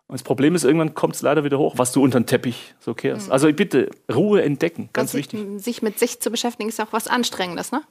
Und 0.07 0.13
das 0.13 0.23
Problem 0.23 0.55
ist, 0.55 0.63
irgendwann 0.63 0.94
kommt 0.94 1.15
es 1.15 1.21
leider 1.21 1.44
wieder 1.44 1.57
hoch, 1.57 1.75
was 1.77 1.91
du 1.91 2.01
unter 2.01 2.19
den 2.19 2.25
Teppich 2.25 2.75
so 2.79 2.94
kehrst. 2.94 3.27
Mhm. 3.27 3.33
Also 3.33 3.51
bitte, 3.51 3.89
Ruhe 4.13 4.41
entdecken, 4.41 4.89
ganz 4.94 5.11
sich, 5.11 5.19
wichtig. 5.19 5.45
Sich 5.57 5.81
mit 5.81 5.99
sich 5.99 6.19
zu 6.19 6.31
beschäftigen, 6.31 6.69
ist 6.69 6.79
auch 6.79 6.91
was 6.91 7.07
Anstrengendes, 7.07 7.71
ne? 7.71 7.81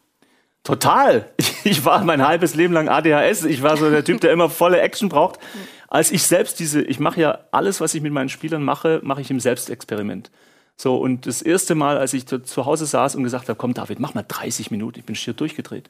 Total. 0.63 1.31
Ich 1.65 1.85
war 1.85 2.05
mein 2.05 2.25
halbes 2.25 2.55
Leben 2.55 2.73
lang 2.73 2.89
ADHS. 2.89 3.45
Ich 3.45 3.61
war 3.61 3.77
so 3.77 3.91
der 3.91 4.05
Typ, 4.05 4.21
der 4.21 4.31
immer 4.31 4.49
volle 4.49 4.81
Action 4.81 5.09
braucht. 5.09 5.41
Als 5.89 6.11
ich 6.11 6.23
selbst 6.25 6.59
diese, 6.59 6.83
ich 6.83 7.01
mache 7.01 7.21
ja 7.21 7.39
alles, 7.53 7.81
was 7.81 7.95
ich 7.95 8.03
mit 8.03 8.13
meinen 8.13 8.29
Spielern 8.29 8.63
mache, 8.63 9.01
mache 9.03 9.21
ich 9.21 9.31
im 9.31 9.41
Selbstexperiment. 9.41 10.31
So, 10.77 10.97
und 10.97 11.27
das 11.27 11.43
erste 11.43 11.75
Mal, 11.75 11.97
als 11.97 12.13
ich 12.13 12.27
zu 12.27 12.67
Hause 12.67 12.87
saß 12.87 13.17
und 13.17 13.23
gesagt 13.23 13.49
habe, 13.49 13.57
komm 13.57 13.73
David, 13.73 13.99
mach 13.99 14.15
mal 14.15 14.25
30 14.27 14.71
Minuten, 14.71 14.99
ich 14.99 15.07
bin 15.07 15.15
schier 15.15 15.33
durchgedreht. 15.33 15.89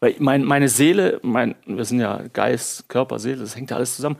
Weil 0.00 0.14
mein, 0.20 0.44
meine 0.44 0.68
Seele, 0.68 1.18
mein, 1.22 1.56
wir 1.66 1.84
sind 1.84 1.98
ja 1.98 2.22
Geist, 2.32 2.88
Körper, 2.88 3.18
Seele, 3.18 3.38
das 3.38 3.56
hängt 3.56 3.70
ja 3.70 3.76
alles 3.76 3.96
zusammen, 3.96 4.16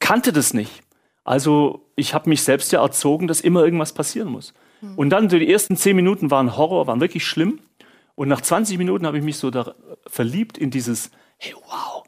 kannte 0.00 0.32
das 0.32 0.52
nicht. 0.52 0.82
Also 1.22 1.86
ich 1.94 2.14
habe 2.14 2.28
mich 2.28 2.42
selbst 2.42 2.72
ja 2.72 2.82
erzogen, 2.82 3.28
dass 3.28 3.40
immer 3.40 3.62
irgendwas 3.62 3.92
passieren 3.92 4.28
muss. 4.28 4.52
Mhm. 4.80 4.94
Und 4.96 5.10
dann 5.10 5.30
so 5.30 5.38
die 5.38 5.50
ersten 5.50 5.76
10 5.76 5.94
Minuten 5.94 6.30
waren 6.32 6.56
Horror, 6.56 6.88
waren 6.88 7.00
wirklich 7.00 7.24
schlimm. 7.24 7.60
Und 8.16 8.28
nach 8.28 8.40
20 8.40 8.78
Minuten 8.78 9.06
habe 9.06 9.18
ich 9.18 9.24
mich 9.24 9.36
so 9.36 9.50
da 9.50 9.74
verliebt 10.08 10.58
in 10.58 10.70
dieses, 10.70 11.10
hey 11.38 11.54
wow, 11.54 12.02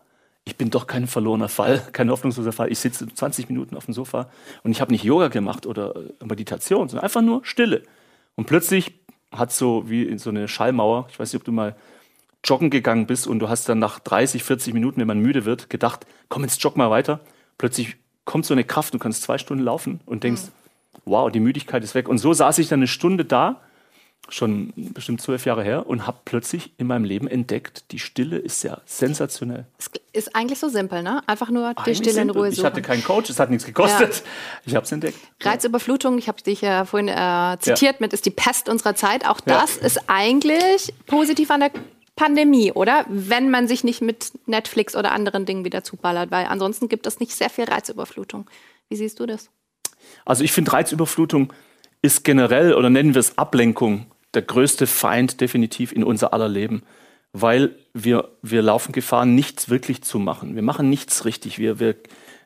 ich 0.45 0.57
bin 0.57 0.71
doch 0.71 0.87
kein 0.87 1.07
verlorener 1.07 1.49
Fall, 1.49 1.83
kein 1.93 2.11
hoffnungsloser 2.11 2.53
Fall. 2.53 2.71
Ich 2.71 2.79
sitze 2.79 3.07
20 3.07 3.49
Minuten 3.49 3.77
auf 3.77 3.87
dem 3.87 3.95
Sofa 3.95 4.29
und 4.63 4.71
ich 4.71 4.81
habe 4.81 4.93
nicht 4.93 5.05
Yoga 5.05 5.29
gemacht 5.29 5.67
oder 5.67 5.95
äh, 5.97 6.25
Meditation, 6.25 6.89
sondern 6.89 7.05
einfach 7.05 7.23
nur 7.23 7.45
Stille. 7.45 7.83
Und 8.37 8.47
plötzlich 8.47 8.93
hat 9.31 9.53
so 9.53 9.89
wie 9.89 10.05
in 10.05 10.19
so 10.19 10.31
eine 10.31 10.49
Schallmauer, 10.49 11.09
ich 11.11 11.19
weiß 11.19 11.33
nicht, 11.33 11.41
ob 11.41 11.45
du 11.45 11.53
mal 11.53 11.77
joggen 12.45 12.71
gegangen 12.71 13.07
bist 13.07 13.27
und 13.27 13.39
du 13.39 13.49
hast 13.49 13.69
dann 13.69 13.79
nach 13.79 13.99
30, 13.99 14.45
40 14.45 14.75
Minuten, 14.75 15.01
wenn 15.01 15.07
man 15.07 15.19
müde 15.19 15.45
wird, 15.45 15.71
gedacht, 15.71 16.07
komm, 16.29 16.43
jetzt 16.43 16.63
jogg 16.63 16.77
mal 16.77 16.91
weiter. 16.91 17.21
Plötzlich 17.57 17.97
kommt 18.25 18.45
so 18.45 18.55
eine 18.55 18.65
Kraft, 18.65 18.93
du 18.93 18.99
kannst 18.99 19.23
zwei 19.23 19.39
Stunden 19.39 19.65
laufen 19.65 20.01
und 20.05 20.25
denkst, 20.25 20.43
mhm. 20.43 21.01
wow, 21.07 21.31
die 21.31 21.41
Müdigkeit 21.41 21.83
ist 21.83 21.95
weg. 21.95 22.09
Und 22.09 22.19
so 22.19 22.33
saß 22.33 22.59
ich 22.59 22.69
dann 22.69 22.81
eine 22.81 22.87
Stunde 22.87 23.25
da 23.25 23.63
schon 24.29 24.73
bestimmt 24.77 25.21
zwölf 25.21 25.45
Jahre 25.45 25.63
her 25.63 25.87
und 25.87 26.07
habe 26.07 26.19
plötzlich 26.25 26.73
in 26.79 26.87
meinem 26.87 27.05
Leben 27.05 27.29
entdeckt, 27.29 27.85
die 27.91 27.99
Stille 27.99 28.39
ist 28.39 28.63
ja 28.63 28.81
sensationell. 28.87 29.67
Es 29.79 29.91
ist 30.13 30.35
eigentlich 30.35 30.59
so 30.59 30.69
simpel, 30.69 31.03
ne? 31.03 31.23
Einfach 31.27 31.51
nur 31.51 31.75
die 31.87 31.95
Stille 31.95 32.23
in 32.23 32.31
Ruhe 32.31 32.51
suchen. 32.51 32.61
Ich 32.61 32.65
hatte 32.65 32.83
keinen 32.83 33.05
Coach, 33.05 33.31
es 33.31 33.39
hat 33.39 33.51
nichts 33.51 33.67
gekostet. 33.67 34.17
Ja. 34.17 34.23
Ich 34.67 34.75
habe 34.75 34.85
es 34.85 34.93
entdeckt. 34.93 35.19
Reizüberflutung, 35.41 36.19
ich 36.19 36.29
habe 36.29 36.41
dich 36.43 36.63
ja 36.63 36.85
vorhin 36.85 37.09
äh, 37.09 37.59
zitiert 37.61 37.95
ja. 37.95 37.99
mit 38.01 38.13
ist 38.13 38.27
die 38.27 38.31
Pest 38.31 38.69
unserer 38.69 38.95
Zeit. 38.95 39.27
Auch 39.27 39.41
das 39.41 39.77
ja. 39.77 39.83
ist 39.83 40.01
eigentlich 40.07 40.95
positiv 41.07 41.51
an 41.51 41.61
der 41.61 41.71
Pandemie, 42.17 42.73
oder? 42.73 43.05
Wenn 43.09 43.51
man 43.51 43.69
sich 43.69 43.85
nicht 43.85 44.01
mit 44.01 44.33
Netflix 44.47 44.97
oder 44.97 45.13
anderen 45.13 45.47
Dingen 45.47 45.65
wieder 45.65 45.85
zuballert, 45.85 46.31
weil 46.31 46.47
ansonsten 46.47 46.89
gibt 46.89 47.07
es 47.07 47.21
nicht 47.21 47.35
sehr 47.35 47.51
viel 47.51 47.65
Reizüberflutung. 47.65 48.49
Wie 48.89 48.97
siehst 48.97 49.21
du 49.21 49.27
das? 49.27 49.51
Also 50.25 50.45
ich 50.45 50.53
finde 50.53 50.73
Reizüberflutung 50.73 51.53
ist 52.03 52.23
generell 52.23 52.75
oder 52.75 52.91
nennen 52.91 53.15
wir 53.15 53.21
es 53.21 53.39
Ablenkung 53.39 54.07
der 54.35 54.43
größte 54.43 54.87
Feind 54.87 55.41
definitiv 55.41 55.93
in 55.93 56.05
unser 56.05 56.33
aller 56.33 56.49
Leben, 56.49 56.83
weil 57.33 57.75
wir, 57.93 58.29
wir 58.43 58.63
laufen 58.63 58.93
Gefahr, 58.93 59.27
nichts 59.27 59.69
wirklich 59.69 60.03
zu 60.03 60.19
machen. 60.19 60.55
Wir 60.55 60.63
machen 60.63 60.89
nichts 60.89 61.25
richtig. 61.25 61.59
Wir, 61.59 61.81
wir, 61.81 61.97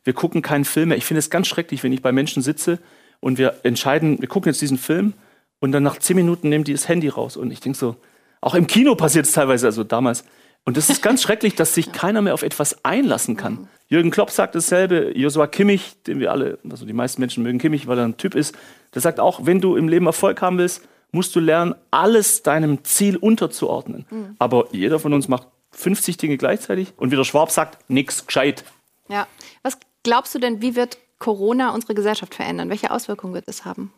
wir 0.05 0.13
gucken 0.15 0.43
keinen 0.43 0.65
Film 0.65 0.89
mehr. 0.89 0.99
Ich 0.99 1.05
finde 1.05 1.19
es 1.19 1.31
ganz 1.31 1.49
schrecklich, 1.49 1.83
wenn 1.83 1.93
ich 1.93 2.03
bei 2.03 2.13
Menschen 2.13 2.43
sitze 2.43 2.79
und 3.21 3.39
wir 3.39 3.61
entscheiden, 3.65 4.21
wir 4.21 4.29
gucken 4.29 4.51
jetzt 4.51 4.63
diesen 4.63 4.79
Film 4.79 5.13
und 5.61 5.73
dann 5.73 5.83
nach 5.83 5.99
zehn 5.99 6.17
Minuten 6.17 6.49
nehmen 6.49 6.65
die 6.65 6.73
das 6.73 6.89
Handy 6.89 7.09
raus. 7.09 7.37
Und 7.37 7.51
ich 7.51 7.61
denke 7.61 7.79
so, 7.79 7.97
auch 8.41 8.55
im 8.55 8.67
Kino 8.67 8.95
passiert 8.95 9.27
es 9.27 9.33
teilweise, 9.33 9.67
also 9.67 9.85
damals. 9.85 10.25
Und 10.65 10.77
das 10.77 10.91
ist 10.91 11.03
ganz 11.03 11.23
schrecklich, 11.23 11.55
dass 11.55 11.75
sich 11.75 11.93
keiner 11.93 12.23
mehr 12.23 12.35
auf 12.35 12.43
etwas 12.43 12.85
einlassen 12.85 13.37
kann. 13.37 13.69
Jürgen 13.89 14.11
Klopp 14.11 14.31
sagt 14.31 14.55
dasselbe, 14.55 15.13
Joshua 15.17 15.47
Kimmich, 15.47 16.03
den 16.07 16.21
wir 16.21 16.31
alle, 16.31 16.59
also 16.69 16.85
die 16.85 16.93
meisten 16.93 17.21
Menschen 17.21 17.43
mögen 17.43 17.59
Kimmich, 17.59 17.87
weil 17.87 17.99
er 17.99 18.05
ein 18.05 18.19
Typ 18.19 18.35
ist, 18.35 18.55
der 18.95 19.01
sagt 19.01 19.19
auch, 19.19 19.47
wenn 19.47 19.61
du 19.61 19.77
im 19.77 19.89
Leben 19.89 20.07
Erfolg 20.07 20.43
haben 20.43 20.59
willst, 20.59 20.87
musst 21.13 21.35
du 21.35 21.41
lernen, 21.41 21.75
alles 21.91 22.43
deinem 22.43 22.85
Ziel 22.85 23.17
unterzuordnen. 23.17 24.07
Mhm. 24.11 24.37
Aber 24.39 24.69
jeder 24.73 24.99
von 24.99 25.13
uns 25.13 25.29
macht 25.29 25.49
50 25.73 26.17
Dinge 26.17 26.37
gleichzeitig 26.37 26.93
und 26.97 27.11
wie 27.11 27.17
der 27.17 27.25
Schwab 27.25 27.51
sagt, 27.51 27.89
nichts 27.91 28.27
gescheit. 28.27 28.65
Ja. 29.09 29.27
Was 29.63 29.79
glaubst 30.03 30.35
du 30.35 30.39
denn, 30.39 30.61
wie 30.61 30.77
wird 30.77 30.99
Corona 31.19 31.75
unsere 31.75 31.95
Gesellschaft 31.95 32.35
verändern? 32.35 32.71
Welche 32.71 32.91
Auswirkungen 32.91 33.35
wird 33.35 33.49
es 33.49 33.65
haben? 33.65 33.93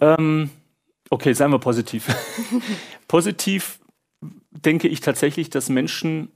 Ähm, 0.00 0.50
okay, 1.10 1.32
seien 1.32 1.50
wir 1.50 1.58
positiv. 1.58 2.06
positiv 3.08 3.80
denke 4.50 4.88
ich 4.88 5.00
tatsächlich, 5.00 5.50
dass 5.50 5.68
Menschen 5.68 6.30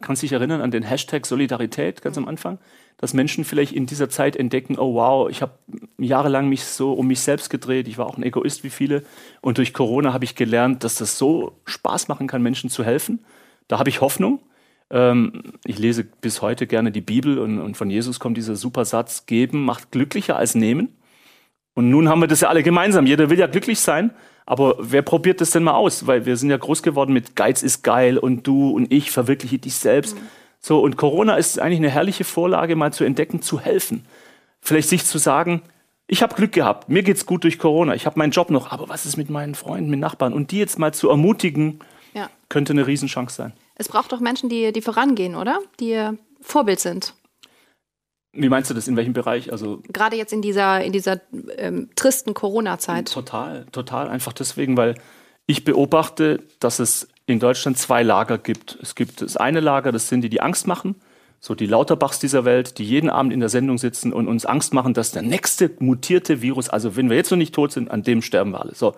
kannst 0.00 0.22
dich 0.22 0.32
erinnern 0.32 0.60
an 0.60 0.70
den 0.70 0.82
Hashtag 0.82 1.26
Solidarität 1.26 2.02
ganz 2.02 2.16
am 2.16 2.26
Anfang, 2.26 2.58
dass 2.96 3.14
Menschen 3.14 3.44
vielleicht 3.44 3.72
in 3.72 3.86
dieser 3.86 4.08
Zeit 4.08 4.36
entdecken, 4.36 4.78
oh 4.78 4.94
wow, 4.94 5.28
ich 5.28 5.42
habe 5.42 5.52
jahrelang 5.98 6.48
mich 6.48 6.64
so 6.64 6.92
um 6.92 7.06
mich 7.06 7.20
selbst 7.20 7.50
gedreht, 7.50 7.88
ich 7.88 7.98
war 7.98 8.06
auch 8.06 8.16
ein 8.16 8.22
Egoist 8.22 8.64
wie 8.64 8.70
viele 8.70 9.04
und 9.40 9.58
durch 9.58 9.74
Corona 9.74 10.12
habe 10.12 10.24
ich 10.24 10.34
gelernt, 10.34 10.84
dass 10.84 10.96
das 10.96 11.18
so 11.18 11.58
Spaß 11.64 12.08
machen 12.08 12.26
kann, 12.26 12.42
Menschen 12.42 12.70
zu 12.70 12.84
helfen. 12.84 13.24
Da 13.68 13.78
habe 13.78 13.90
ich 13.90 14.00
Hoffnung. 14.00 14.40
Ähm, 14.90 15.54
ich 15.64 15.78
lese 15.78 16.04
bis 16.04 16.42
heute 16.42 16.66
gerne 16.66 16.92
die 16.92 17.00
Bibel 17.00 17.38
und, 17.38 17.58
und 17.58 17.76
von 17.76 17.90
Jesus 17.90 18.20
kommt 18.20 18.36
dieser 18.36 18.56
super 18.56 18.84
Satz, 18.84 19.26
geben 19.26 19.64
macht 19.64 19.90
glücklicher 19.90 20.36
als 20.36 20.54
nehmen. 20.54 20.88
Und 21.74 21.90
nun 21.90 22.08
haben 22.08 22.20
wir 22.20 22.28
das 22.28 22.40
ja 22.40 22.48
alle 22.48 22.62
gemeinsam. 22.62 23.06
Jeder 23.06 23.30
will 23.30 23.38
ja 23.38 23.46
glücklich 23.46 23.80
sein. 23.80 24.10
Aber 24.44 24.76
wer 24.78 25.02
probiert 25.02 25.40
das 25.40 25.50
denn 25.50 25.62
mal 25.62 25.74
aus? 25.74 26.06
Weil 26.06 26.26
wir 26.26 26.36
sind 26.36 26.50
ja 26.50 26.56
groß 26.56 26.82
geworden 26.82 27.12
mit 27.12 27.36
Geiz 27.36 27.62
ist 27.62 27.82
geil 27.82 28.18
und 28.18 28.46
du 28.46 28.70
und 28.70 28.92
ich 28.92 29.10
verwirkliche 29.10 29.58
dich 29.58 29.76
selbst. 29.76 30.16
Mhm. 30.16 30.28
So, 30.60 30.80
und 30.80 30.96
Corona 30.96 31.36
ist 31.36 31.58
eigentlich 31.58 31.78
eine 31.78 31.90
herrliche 31.90 32.24
Vorlage, 32.24 32.76
mal 32.76 32.92
zu 32.92 33.04
entdecken, 33.04 33.42
zu 33.42 33.60
helfen. 33.60 34.04
Vielleicht 34.60 34.88
sich 34.88 35.04
zu 35.04 35.18
sagen, 35.18 35.62
ich 36.06 36.22
habe 36.22 36.34
Glück 36.34 36.52
gehabt, 36.52 36.88
mir 36.88 37.02
geht's 37.02 37.26
gut 37.26 37.44
durch 37.44 37.58
Corona, 37.58 37.94
ich 37.94 38.06
habe 38.06 38.18
meinen 38.18 38.30
Job 38.30 38.50
noch, 38.50 38.70
aber 38.70 38.88
was 38.88 39.06
ist 39.06 39.16
mit 39.16 39.30
meinen 39.30 39.54
Freunden, 39.54 39.90
mit 39.90 39.98
Nachbarn? 39.98 40.32
Und 40.32 40.50
die 40.50 40.58
jetzt 40.58 40.78
mal 40.78 40.92
zu 40.92 41.08
ermutigen, 41.08 41.80
ja. 42.14 42.28
könnte 42.48 42.72
eine 42.72 42.86
Riesenchance 42.86 43.34
sein. 43.34 43.52
Es 43.74 43.88
braucht 43.88 44.12
doch 44.12 44.20
Menschen, 44.20 44.48
die, 44.48 44.72
die 44.72 44.82
vorangehen, 44.82 45.34
oder? 45.34 45.58
Die 45.80 46.10
Vorbild 46.40 46.80
sind. 46.80 47.14
Wie 48.32 48.48
meinst 48.48 48.70
du 48.70 48.74
das? 48.74 48.88
In 48.88 48.96
welchem 48.96 49.12
Bereich? 49.12 49.52
Also 49.52 49.82
gerade 49.92 50.16
jetzt 50.16 50.32
in 50.32 50.40
dieser 50.40 50.82
in 50.82 50.92
dieser 50.92 51.20
ähm, 51.58 51.90
tristen 51.96 52.32
Corona-Zeit. 52.32 53.12
Total, 53.12 53.66
total. 53.72 54.08
Einfach 54.08 54.32
deswegen, 54.32 54.76
weil 54.76 54.94
ich 55.46 55.64
beobachte, 55.64 56.40
dass 56.60 56.78
es 56.78 57.08
in 57.26 57.40
Deutschland 57.40 57.78
zwei 57.78 58.02
Lager 58.02 58.38
gibt. 58.38 58.78
Es 58.80 58.94
gibt 58.94 59.20
das 59.20 59.36
eine 59.36 59.60
Lager, 59.60 59.92
das 59.92 60.08
sind 60.08 60.22
die, 60.22 60.28
die 60.28 60.40
Angst 60.40 60.66
machen, 60.66 60.94
so 61.40 61.54
die 61.54 61.66
Lauterbachs 61.66 62.20
dieser 62.20 62.44
Welt, 62.44 62.78
die 62.78 62.84
jeden 62.84 63.10
Abend 63.10 63.32
in 63.32 63.40
der 63.40 63.48
Sendung 63.48 63.78
sitzen 63.78 64.12
und 64.12 64.28
uns 64.28 64.46
Angst 64.46 64.72
machen, 64.72 64.94
dass 64.94 65.12
der 65.12 65.22
nächste 65.22 65.70
mutierte 65.78 66.40
Virus, 66.40 66.68
also 66.68 66.96
wenn 66.96 67.10
wir 67.10 67.16
jetzt 67.16 67.30
noch 67.30 67.38
nicht 67.38 67.54
tot 67.54 67.72
sind, 67.72 67.90
an 67.90 68.02
dem 68.02 68.22
sterben 68.22 68.52
wir 68.52 68.60
alle. 68.60 68.74
So. 68.74 68.94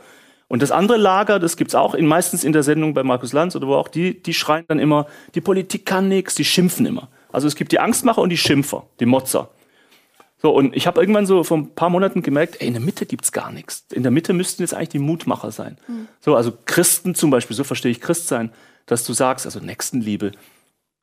Und 0.47 0.62
das 0.62 0.71
andere 0.71 0.99
Lager, 0.99 1.38
das 1.38 1.57
gibt's 1.57 1.75
auch 1.75 1.95
in, 1.95 2.07
meistens 2.07 2.45
in 2.45 2.53
der 2.53 2.62
Sendung 2.62 2.95
bei 2.95 3.03
Markus 3.03 3.33
Lanz 3.33 3.57
oder 3.57 3.67
wo 3.67 3.75
auch, 3.75 3.88
die, 3.88 4.23
die 4.23 4.35
schreien 4.35 4.64
dann 4.69 4.79
immer, 4.79 5.07
die 5.35 5.41
Politik 5.41 5.87
kann 5.87 6.09
nichts, 6.09 6.35
die 6.35 6.45
schimpfen 6.45 6.87
immer. 6.87 7.09
Also 7.35 7.49
es 7.49 7.57
gibt 7.57 7.73
die 7.73 7.81
Angstmacher 7.81 8.23
und 8.23 8.31
die 8.31 8.37
Schimpfer, 8.37 8.87
die 9.00 9.07
Motzer. 9.07 9.50
So, 10.41 10.50
und 10.50 10.76
ich 10.76 10.87
habe 10.87 11.00
irgendwann 11.00 11.26
so 11.26 11.43
vor 11.43 11.57
ein 11.57 11.75
paar 11.75 11.88
Monaten 11.88 12.23
gemerkt, 12.23 12.61
ey, 12.61 12.67
in 12.67 12.75
der 12.75 12.83
Mitte 12.83 13.07
gibt's 13.07 13.33
gar 13.33 13.50
nichts. 13.50 13.87
In 13.93 14.03
der 14.03 14.12
Mitte 14.12 14.35
müssten 14.35 14.62
jetzt 14.62 14.75
eigentlich 14.75 14.91
die 14.91 14.99
Mutmacher 14.99 15.50
sein. 15.50 15.79
Mhm. 15.88 16.07
So, 16.21 16.37
also 16.37 16.53
Christen 16.67 17.14
zum 17.14 17.31
Beispiel, 17.31 17.57
so 17.57 17.64
verstehe 17.64 17.91
ich 17.91 18.00
Christsein, 18.00 18.53
dass 18.87 19.05
du 19.05 19.14
sagst, 19.14 19.47
also 19.47 19.59
Nächstenliebe. 19.61 20.33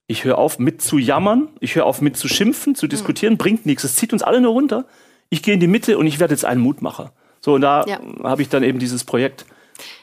Ich 0.08 0.26
höre 0.26 0.38
auf 0.38 0.60
mit 0.60 0.82
zu 0.82 0.98
jammern, 0.98 1.50
ich 1.60 1.76
höre 1.76 1.86
auf 1.86 2.02
mit 2.02 2.18
zu 2.18 2.28
schimpfen, 2.28 2.76
zu 2.76 2.84
hm. 2.84 2.90
diskutieren, 2.90 3.34
mhm. 3.34 3.38
bringt 3.38 3.66
nichts. 3.66 3.84
Es 3.84 3.96
zieht 3.96 4.14
uns 4.14 4.24
alle 4.24 4.42
nur 4.42 4.52
runter. 4.52 4.86
Ich 5.30 5.42
gehe 5.42 5.54
in 5.54 5.60
die 5.60 5.68
Mitte 5.68 5.98
und 5.98 6.06
ich 6.06 6.20
werde 6.20 6.34
jetzt 6.34 6.46
ein 6.46 6.60
Mutmacher. 6.60 7.12
So, 7.40 7.56
und 7.56 7.62
da 7.62 7.84
ja. 7.88 8.00
habe 8.24 8.42
ich 8.42 8.50
dann 8.50 8.62
eben 8.62 8.78
dieses 8.78 9.04
Projekt. 9.04 9.46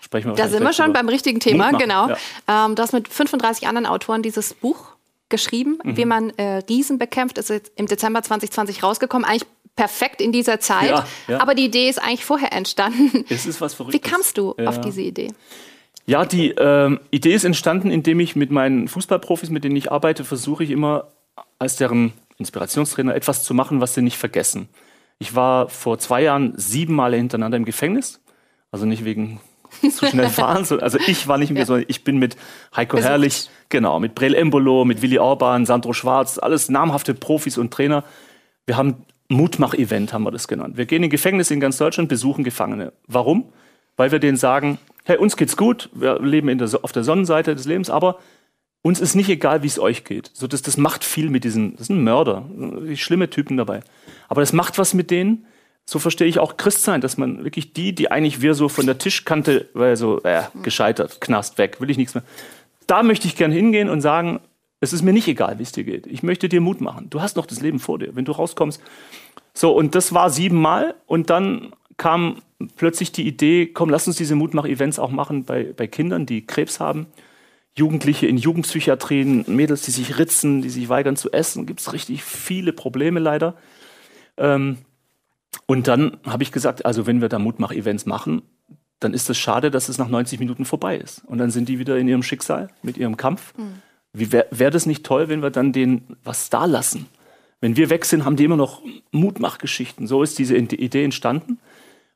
Sprechen 0.01 0.31
wir 0.31 0.35
da 0.35 0.49
sind 0.49 0.63
wir 0.65 0.73
schon 0.73 0.93
beim 0.93 1.09
richtigen 1.09 1.39
Thema, 1.39 1.71
genau. 1.73 2.09
Ja. 2.09 2.67
Ähm, 2.67 2.75
du 2.75 2.83
hast 2.83 2.93
mit 2.93 3.07
35 3.07 3.69
anderen 3.69 3.87
Autoren 3.87 4.23
dieses 4.23 4.55
Buch 4.55 4.98
geschrieben, 5.29 5.79
mhm. 5.83 5.97
wie 5.97 6.05
man 6.05 6.31
äh, 6.31 6.63
Riesen 6.69 6.99
bekämpft. 6.99 7.39
Ist 7.39 7.51
jetzt 7.51 7.73
im 7.77 7.87
Dezember 7.87 8.23
2020 8.23 8.83
rausgekommen. 8.83 9.27
Eigentlich 9.29 9.47
perfekt 9.77 10.21
in 10.21 10.33
dieser 10.33 10.59
Zeit. 10.61 10.91
Ja, 10.91 11.07
ja. 11.29 11.41
Aber 11.41 11.55
die 11.55 11.65
Idee 11.65 11.89
ist 11.89 12.03
eigentlich 12.03 12.25
vorher 12.25 12.53
entstanden. 12.53 13.25
Es 13.31 13.47
ist 13.47 13.61
was 13.61 13.75
Verrücktes. 13.75 14.03
Wie 14.03 14.11
kamst 14.11 14.37
du 14.37 14.55
ja. 14.59 14.69
auf 14.69 14.81
diese 14.81 15.03
Idee? 15.03 15.29
Ja, 16.07 16.25
die 16.25 16.51
ähm, 16.51 17.01
Idee 17.11 17.35
ist 17.35 17.45
entstanden, 17.45 17.91
indem 17.91 18.19
ich 18.19 18.35
mit 18.35 18.51
meinen 18.51 18.89
Fußballprofis, 18.89 19.51
mit 19.51 19.65
denen 19.65 19.77
ich 19.77 19.93
arbeite, 19.93 20.25
versuche 20.25 20.65
ich 20.65 20.71
immer 20.71 21.09
als 21.59 21.77
deren 21.77 22.13
Inspirationstrainer 22.39 23.15
etwas 23.15 23.45
zu 23.45 23.53
machen, 23.55 23.81
was 23.81 23.95
sie 23.95 24.03
nicht 24.03 24.17
vergessen. 24.17 24.69
Ich 25.19 25.35
war 25.35 25.69
vor 25.69 25.99
zwei 25.99 26.23
Jahren 26.23 26.55
sieben 26.57 26.95
Male 26.95 27.17
hintereinander 27.17 27.57
im 27.57 27.65
Gefängnis. 27.65 28.21
Also 28.71 28.87
nicht 28.87 29.05
wegen 29.05 29.41
zu 29.81 30.07
schnell 30.07 30.29
fahren. 30.31 30.67
Also 30.81 30.99
ich 31.07 31.29
war 31.29 31.39
nicht 31.39 31.51
mehr 31.51 31.63
ja. 31.63 31.67
so, 31.67 31.77
ich 31.77 32.05
bin 32.05 32.19
mit 32.19 32.37
Heiko 32.75 32.97
Besucht. 32.97 33.11
Herrlich, 33.11 33.51
genau, 33.69 34.01
mit 34.01 34.15
Brel 34.15 34.35
Embolo, 34.35 34.85
mit 34.85 35.03
Willi 35.03 35.19
Orban, 35.19 35.67
Sandro 35.67 35.93
Schwarz, 35.93 36.39
alles 36.39 36.69
namhafte 36.69 37.15
Profis 37.15 37.59
und 37.59 37.73
Trainer. 37.73 38.05
Wir 38.67 38.77
haben 38.77 39.05
Mutmach-Event, 39.29 40.13
haben 40.13 40.25
wir 40.25 40.31
das 40.31 40.49
genannt. 40.49 40.77
Wir 40.77 40.87
gehen 40.87 41.03
in 41.03 41.11
Gefängnisse 41.11 41.55
in 41.55 41.61
ganz 41.61 41.77
Deutschland, 41.77 42.09
besuchen 42.09 42.45
Gefangene. 42.45 42.93
Warum? 43.07 43.53
Weil 43.97 44.11
wir 44.13 44.19
denen 44.19 44.37
sagen, 44.37 44.79
hey, 45.05 45.17
uns 45.17 45.37
geht's 45.37 45.57
gut, 45.57 45.91
wir 45.93 46.21
leben 46.21 46.57
der, 46.59 46.69
auf 46.83 46.93
der 46.93 47.05
Sonnenseite 47.05 47.55
des 47.55 47.67
Lebens, 47.67 47.91
aber 47.91 48.19
uns 48.83 49.01
ist 49.01 49.15
nicht 49.15 49.29
egal, 49.29 49.63
wie 49.63 49.67
es 49.67 49.79
euch 49.79 50.05
geht. 50.05 50.31
So, 50.33 50.47
das, 50.47 50.63
das 50.63 50.77
macht 50.77 51.05
viel 51.05 51.31
mit 51.31 51.45
diesen, 51.45 51.77
das 51.77 51.89
sind 51.89 52.03
Mörder, 52.03 52.45
schlimme 52.95 53.29
Typen 53.29 53.57
dabei. 53.57 53.81
Aber 54.29 54.41
das 54.41 54.53
macht 54.53 54.79
was 54.79 54.95
mit 54.95 55.11
denen, 55.11 55.47
so 55.89 55.99
verstehe 55.99 56.27
ich 56.27 56.39
auch 56.39 56.59
Christsein, 56.59 57.01
dass 57.01 57.17
man 57.17 57.45
wirklich 57.45 57.73
die, 57.73 57.95
die 57.95 58.11
eigentlich 58.11 58.43
wir 58.43 58.53
so 58.53 58.69
von 58.69 58.85
der 58.85 58.99
Tischkante, 58.99 59.71
weil 59.73 59.97
so, 59.97 60.23
äh, 60.23 60.43
gescheitert, 60.63 61.23
Knast 61.23 61.57
weg, 61.57 61.81
will 61.81 61.89
ich 61.89 61.97
nichts 61.97 62.15
mehr. 62.15 62.25
Da 62.87 63.03
möchte 63.03 63.27
ich 63.27 63.37
gern 63.37 63.51
hingehen 63.51 63.89
und 63.89 64.03
sagen, 64.03 64.41
es 64.81 64.93
ist 64.93 65.01
mir 65.01 65.15
nicht 65.15 65.29
egal, 65.29 65.59
wie 65.59 65.63
es 65.63 65.73
dir 65.73 65.85
geht. 65.85 66.07
Ich 66.07 66.23
möchte 66.23 66.51
dir 66.51 66.61
Mut 66.61 66.83
machen. 66.83 67.09
Du 67.09 67.23
hast 67.23 67.37
noch 67.37 67.47
das 67.47 67.63
Leben 67.63 67.79
vor 67.79 67.99
dir, 67.99 68.15
wenn 68.15 68.27
du 68.27 68.33
rauskommst. 68.33 68.83
So, 69.55 69.73
und 69.75 69.95
das 69.95 70.13
war 70.13 70.29
siebenmal 70.29 70.95
und 71.07 71.31
dann 71.31 71.73
kam 71.97 72.43
plötzlich 72.77 73.11
die 73.13 73.27
Idee, 73.27 73.65
komm, 73.65 73.89
lass 73.89 74.07
uns 74.07 74.19
diese 74.19 74.35
Mutmach-Events 74.35 74.99
auch 74.99 75.11
machen 75.11 75.45
bei, 75.45 75.73
bei 75.75 75.87
Kindern, 75.87 76.27
die 76.27 76.45
Krebs 76.45 76.81
haben. 76.81 77.07
Jugendliche 77.75 78.27
in 78.27 78.37
Jugendpsychiatrien, 78.37 79.47
Mädels, 79.47 79.81
die 79.83 79.93
sich 79.93 80.19
ritzen, 80.19 80.61
die 80.61 80.69
sich 80.69 80.91
weigern 80.91 81.17
zu 81.17 81.33
essen. 81.33 81.65
Gibt 81.65 81.81
es 81.81 81.95
richtig 81.95 82.25
viele 82.25 82.75
Probleme 82.75 83.21
leider. 83.21 83.55
Ähm, 84.37 84.77
und 85.69 85.87
dann 85.87 86.17
habe 86.25 86.43
ich 86.43 86.51
gesagt, 86.51 86.87
also 86.87 87.07
wenn 87.07 87.21
wir 87.21 87.29
da 87.29 87.39
Mutmach-Events 87.39 88.07
machen, 88.07 88.41
dann 89.01 89.13
ist 89.13 89.29
es 89.29 89.37
schade, 89.37 89.71
dass 89.71 89.91
es 89.91 89.99
nach 89.99 90.09
90 90.09 90.41
Minuten 90.41 90.65
vorbei 90.65 90.97
ist. 90.97 91.23
Und 91.27 91.37
dann 91.37 91.51
sind 91.51 91.69
die 91.69 91.79
wieder 91.79 91.99
in 91.99 92.09
ihrem 92.09 92.23
Schicksal, 92.23 92.69
mit 92.83 92.97
ihrem 92.97 93.19
Kampf. 93.19 93.53
Mhm. 93.57 93.83
Wäre 94.15 94.47
wär 94.51 94.71
das 94.71 94.87
nicht 94.87 95.05
toll, 95.05 95.29
wenn 95.29 95.43
wir 95.43 95.51
dann 95.51 95.75
denen 95.75 96.17
was 96.25 96.49
da 96.49 96.65
lassen? 96.65 97.07
Wenn 97.61 97.77
wir 97.77 97.91
weg 97.91 98.07
sind, 98.07 98.25
haben 98.25 98.37
die 98.37 98.45
immer 98.45 98.57
noch 98.57 98.83
Mutmachgeschichten. 99.13 100.07
So 100.07 100.23
ist 100.23 100.39
diese 100.39 100.57
Idee 100.57 101.05
entstanden. 101.05 101.59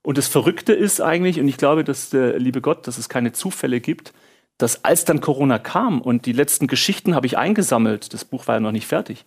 Und 0.02 0.16
das 0.16 0.28
Verrückte 0.28 0.72
ist 0.72 1.02
eigentlich, 1.02 1.38
und 1.38 1.46
ich 1.46 1.58
glaube, 1.58 1.84
dass 1.84 2.08
der 2.08 2.38
liebe 2.38 2.62
Gott, 2.62 2.86
dass 2.86 2.96
es 2.96 3.10
keine 3.10 3.32
Zufälle 3.32 3.80
gibt, 3.80 4.14
dass 4.56 4.82
als 4.82 5.04
dann 5.04 5.20
Corona 5.20 5.58
kam 5.58 6.00
und 6.00 6.24
die 6.24 6.32
letzten 6.32 6.68
Geschichten 6.68 7.14
habe 7.14 7.26
ich 7.26 7.36
eingesammelt, 7.36 8.14
das 8.14 8.24
Buch 8.24 8.46
war 8.46 8.56
ja 8.56 8.60
noch 8.60 8.72
nicht 8.72 8.86
fertig, 8.86 9.24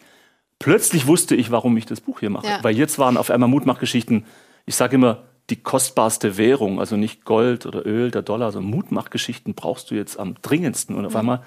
plötzlich 0.65 1.05
wusste 1.05 1.35
ich, 1.35 1.51
warum 1.51 1.77
ich 1.77 1.85
das 1.85 2.01
Buch 2.01 2.21
hier 2.21 2.31
mache. 2.31 2.47
Ja. 2.47 2.63
Weil 2.63 2.75
jetzt 2.75 2.97
waren 2.97 3.17
auf 3.17 3.29
einmal 3.29 3.47
Mutmachgeschichten, 3.47 4.25
ich 4.65 4.75
sage 4.75 4.95
immer, 4.95 5.21
die 5.51 5.57
kostbarste 5.57 6.37
Währung, 6.37 6.79
also 6.79 6.97
nicht 6.97 7.23
Gold 7.23 7.67
oder 7.67 7.85
Öl, 7.85 8.09
der 8.09 8.23
Dollar, 8.23 8.51
sondern 8.51 8.71
Mutmachgeschichten 8.71 9.53
brauchst 9.53 9.91
du 9.91 9.95
jetzt 9.95 10.17
am 10.17 10.33
dringendsten. 10.41 10.95
Und 10.95 11.05
auf 11.05 11.11
mhm. 11.11 11.19
einmal 11.19 11.43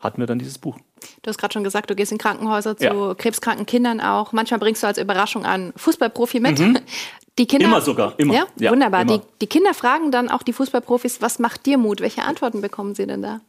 hatten 0.00 0.20
wir 0.20 0.26
dann 0.26 0.38
dieses 0.38 0.56
Buch. 0.56 0.78
Du 1.20 1.28
hast 1.28 1.36
gerade 1.36 1.52
schon 1.52 1.64
gesagt, 1.64 1.90
du 1.90 1.94
gehst 1.94 2.12
in 2.12 2.18
Krankenhäuser 2.18 2.78
zu 2.78 2.84
ja. 2.84 3.14
krebskranken 3.14 3.66
Kindern 3.66 4.00
auch. 4.00 4.32
Manchmal 4.32 4.58
bringst 4.58 4.82
du 4.82 4.86
als 4.86 4.96
Überraschung 4.96 5.44
einen 5.44 5.74
Fußballprofi 5.76 6.40
mit. 6.40 6.58
Mhm. 6.58 6.78
Die 7.38 7.46
Kinder, 7.46 7.66
immer 7.66 7.82
sogar, 7.82 8.14
immer. 8.18 8.34
Ja, 8.34 8.46
ja 8.58 8.70
wunderbar. 8.70 9.02
Immer. 9.02 9.18
Die, 9.18 9.24
die 9.42 9.46
Kinder 9.46 9.72
fragen 9.72 10.10
dann 10.10 10.28
auch 10.28 10.42
die 10.42 10.52
Fußballprofis, 10.52 11.22
was 11.22 11.38
macht 11.38 11.64
dir 11.64 11.78
Mut? 11.78 12.02
Welche 12.02 12.24
Antworten 12.24 12.60
bekommen 12.60 12.94
sie 12.94 13.06
denn 13.06 13.22
da? 13.22 13.40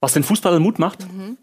Was 0.00 0.14
den 0.14 0.24
Fußballer 0.24 0.58
Mut 0.58 0.80
macht? 0.80 1.06
Mhm. 1.12 1.38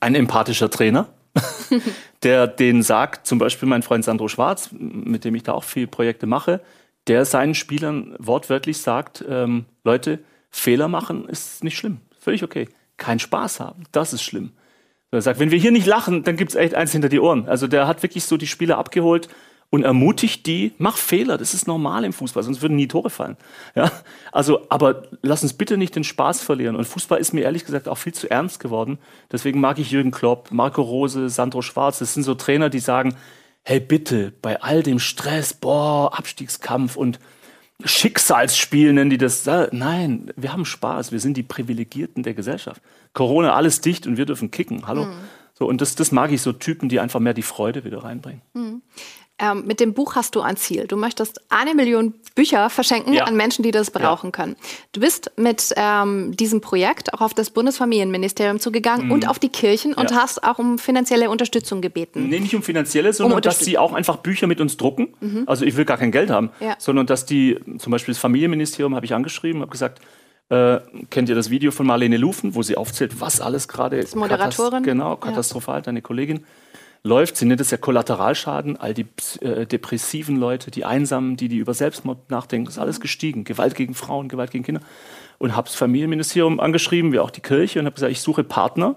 Ein 0.00 0.14
empathischer 0.14 0.68
Trainer, 0.68 1.08
der 2.22 2.46
den 2.46 2.82
sagt, 2.82 3.26
zum 3.26 3.38
Beispiel 3.38 3.68
mein 3.68 3.82
Freund 3.82 4.04
Sandro 4.04 4.28
Schwarz, 4.28 4.70
mit 4.72 5.24
dem 5.24 5.34
ich 5.34 5.42
da 5.42 5.52
auch 5.52 5.64
viele 5.64 5.86
Projekte 5.86 6.26
mache, 6.26 6.60
der 7.06 7.24
seinen 7.24 7.54
Spielern 7.54 8.14
wortwörtlich 8.18 8.78
sagt, 8.78 9.24
ähm, 9.28 9.64
Leute, 9.84 10.20
Fehler 10.50 10.88
machen 10.88 11.28
ist 11.28 11.64
nicht 11.64 11.76
schlimm, 11.76 11.98
völlig 12.18 12.42
okay. 12.42 12.68
Kein 12.96 13.18
Spaß 13.18 13.60
haben, 13.60 13.84
das 13.92 14.12
ist 14.12 14.22
schlimm. 14.22 14.52
Er 15.12 15.22
sagt, 15.22 15.40
wenn 15.40 15.50
wir 15.50 15.58
hier 15.58 15.72
nicht 15.72 15.86
lachen, 15.86 16.22
dann 16.22 16.36
gibt's 16.36 16.54
echt 16.54 16.74
eins 16.74 16.92
hinter 16.92 17.08
die 17.08 17.18
Ohren. 17.18 17.48
Also 17.48 17.66
der 17.66 17.88
hat 17.88 18.02
wirklich 18.02 18.24
so 18.24 18.36
die 18.36 18.46
Spieler 18.46 18.78
abgeholt 18.78 19.28
und 19.70 19.84
ermutigt 19.84 20.46
die, 20.46 20.72
mach 20.78 20.96
Fehler, 20.96 21.38
das 21.38 21.54
ist 21.54 21.68
normal 21.68 22.04
im 22.04 22.12
Fußball, 22.12 22.42
sonst 22.42 22.60
würden 22.60 22.76
nie 22.76 22.88
Tore 22.88 23.08
fallen. 23.08 23.36
Ja? 23.76 23.90
Also, 24.32 24.66
aber 24.68 25.04
lass 25.22 25.44
uns 25.44 25.52
bitte 25.52 25.76
nicht 25.76 25.94
den 25.94 26.02
Spaß 26.02 26.42
verlieren. 26.42 26.74
Und 26.74 26.86
Fußball 26.86 27.20
ist 27.20 27.32
mir 27.32 27.42
ehrlich 27.42 27.64
gesagt 27.64 27.88
auch 27.88 27.98
viel 27.98 28.12
zu 28.12 28.28
ernst 28.28 28.58
geworden. 28.58 28.98
Deswegen 29.30 29.60
mag 29.60 29.78
ich 29.78 29.92
Jürgen 29.92 30.10
Klopp, 30.10 30.50
Marco 30.50 30.82
Rose, 30.82 31.28
Sandro 31.30 31.62
Schwarz. 31.62 32.00
Das 32.00 32.14
sind 32.14 32.24
so 32.24 32.34
Trainer, 32.34 32.68
die 32.68 32.80
sagen, 32.80 33.14
hey 33.62 33.78
bitte, 33.78 34.32
bei 34.42 34.60
all 34.60 34.82
dem 34.82 34.98
Stress, 34.98 35.54
boah, 35.54 36.18
Abstiegskampf 36.18 36.96
und 36.96 37.20
Schicksalsspiel 37.84 38.92
nennen 38.92 39.08
die 39.08 39.18
das. 39.18 39.46
Nein, 39.70 40.32
wir 40.36 40.52
haben 40.52 40.64
Spaß. 40.64 41.12
Wir 41.12 41.20
sind 41.20 41.36
die 41.36 41.42
Privilegierten 41.42 42.24
der 42.24 42.34
Gesellschaft. 42.34 42.82
Corona, 43.14 43.54
alles 43.54 43.80
dicht 43.80 44.06
und 44.06 44.16
wir 44.16 44.26
dürfen 44.26 44.50
kicken. 44.50 44.86
Hallo. 44.86 45.06
Mhm. 45.06 45.12
So, 45.54 45.66
und 45.66 45.80
das, 45.80 45.94
das 45.94 46.10
mag 46.10 46.32
ich, 46.32 46.42
so 46.42 46.52
Typen, 46.52 46.88
die 46.88 47.00
einfach 47.00 47.20
mehr 47.20 47.34
die 47.34 47.42
Freude 47.42 47.84
wieder 47.84 48.02
reinbringen. 48.02 48.42
Mhm 48.54 48.82
ähm, 49.40 49.66
mit 49.66 49.80
dem 49.80 49.94
Buch 49.94 50.14
hast 50.14 50.36
du 50.36 50.42
ein 50.42 50.56
Ziel. 50.56 50.86
Du 50.86 50.96
möchtest 50.96 51.40
eine 51.48 51.74
Million 51.74 52.14
Bücher 52.34 52.70
verschenken 52.70 53.14
ja. 53.14 53.24
an 53.24 53.36
Menschen, 53.36 53.62
die 53.62 53.70
das 53.70 53.90
brauchen 53.90 54.26
ja. 54.26 54.30
können. 54.30 54.56
Du 54.92 55.00
bist 55.00 55.32
mit 55.36 55.72
ähm, 55.76 56.36
diesem 56.36 56.60
Projekt 56.60 57.14
auch 57.14 57.20
auf 57.22 57.34
das 57.34 57.50
Bundesfamilienministerium 57.50 58.60
zugegangen 58.60 59.06
mhm. 59.06 59.12
und 59.12 59.28
auf 59.28 59.38
die 59.38 59.48
Kirchen 59.48 59.94
und 59.94 60.14
hast 60.14 60.44
auch 60.44 60.58
um 60.58 60.78
finanzielle 60.78 61.30
Unterstützung 61.30 61.80
gebeten. 61.80 62.28
Nee, 62.28 62.40
nicht 62.40 62.54
um 62.54 62.62
finanzielle, 62.62 63.12
sondern 63.12 63.38
um 63.38 63.42
dass 63.42 63.58
sie 63.58 63.78
auch 63.78 63.92
einfach 63.94 64.18
Bücher 64.18 64.46
mit 64.46 64.60
uns 64.60 64.76
drucken. 64.76 65.14
Mhm. 65.20 65.44
Also 65.46 65.64
ich 65.64 65.76
will 65.76 65.84
gar 65.84 65.96
kein 65.96 66.12
Geld 66.12 66.30
haben, 66.30 66.50
sondern 66.78 67.06
dass 67.06 67.26
die, 67.26 67.58
zum 67.78 67.90
Beispiel 67.90 68.14
das 68.14 68.20
Familienministerium 68.20 68.94
habe 68.94 69.06
ich 69.06 69.14
angeschrieben, 69.14 69.62
habe 69.62 69.70
gesagt, 69.70 70.00
Äh, 70.50 70.80
kennt 71.10 71.28
ihr 71.28 71.36
das 71.36 71.48
Video 71.50 71.70
von 71.70 71.86
Marlene 71.86 72.16
Lufen, 72.16 72.56
wo 72.56 72.62
sie 72.64 72.76
aufzählt, 72.76 73.20
was 73.20 73.40
alles 73.40 73.68
gerade 73.68 74.04
Moderatorin? 74.16 74.70
Katast 74.70 74.84
genau, 74.84 75.14
katastrophal, 75.14 75.76
ja. 75.76 75.82
deine 75.82 76.02
Kollegin 76.02 76.44
läuft. 77.02 77.36
Sie 77.36 77.46
nennt 77.46 77.60
es 77.60 77.70
ja 77.70 77.76
Kollateralschaden. 77.76 78.76
All 78.76 78.94
die 78.94 79.06
äh, 79.40 79.66
depressiven 79.66 80.36
Leute, 80.36 80.70
die 80.70 80.84
Einsamen, 80.84 81.36
die, 81.36 81.48
die 81.48 81.58
über 81.58 81.74
Selbstmord 81.74 82.30
nachdenken, 82.30 82.68
ist 82.68 82.78
alles 82.78 83.00
gestiegen. 83.00 83.44
Gewalt 83.44 83.74
gegen 83.74 83.94
Frauen, 83.94 84.28
Gewalt 84.28 84.50
gegen 84.50 84.64
Kinder. 84.64 84.80
Und 85.38 85.56
habe 85.56 85.68
das 85.68 85.74
Familienministerium 85.74 86.60
angeschrieben, 86.60 87.12
wie 87.12 87.18
auch 87.18 87.30
die 87.30 87.40
Kirche, 87.40 87.78
und 87.78 87.86
habe 87.86 87.94
gesagt, 87.94 88.12
ich 88.12 88.20
suche 88.20 88.44
Partner, 88.44 88.96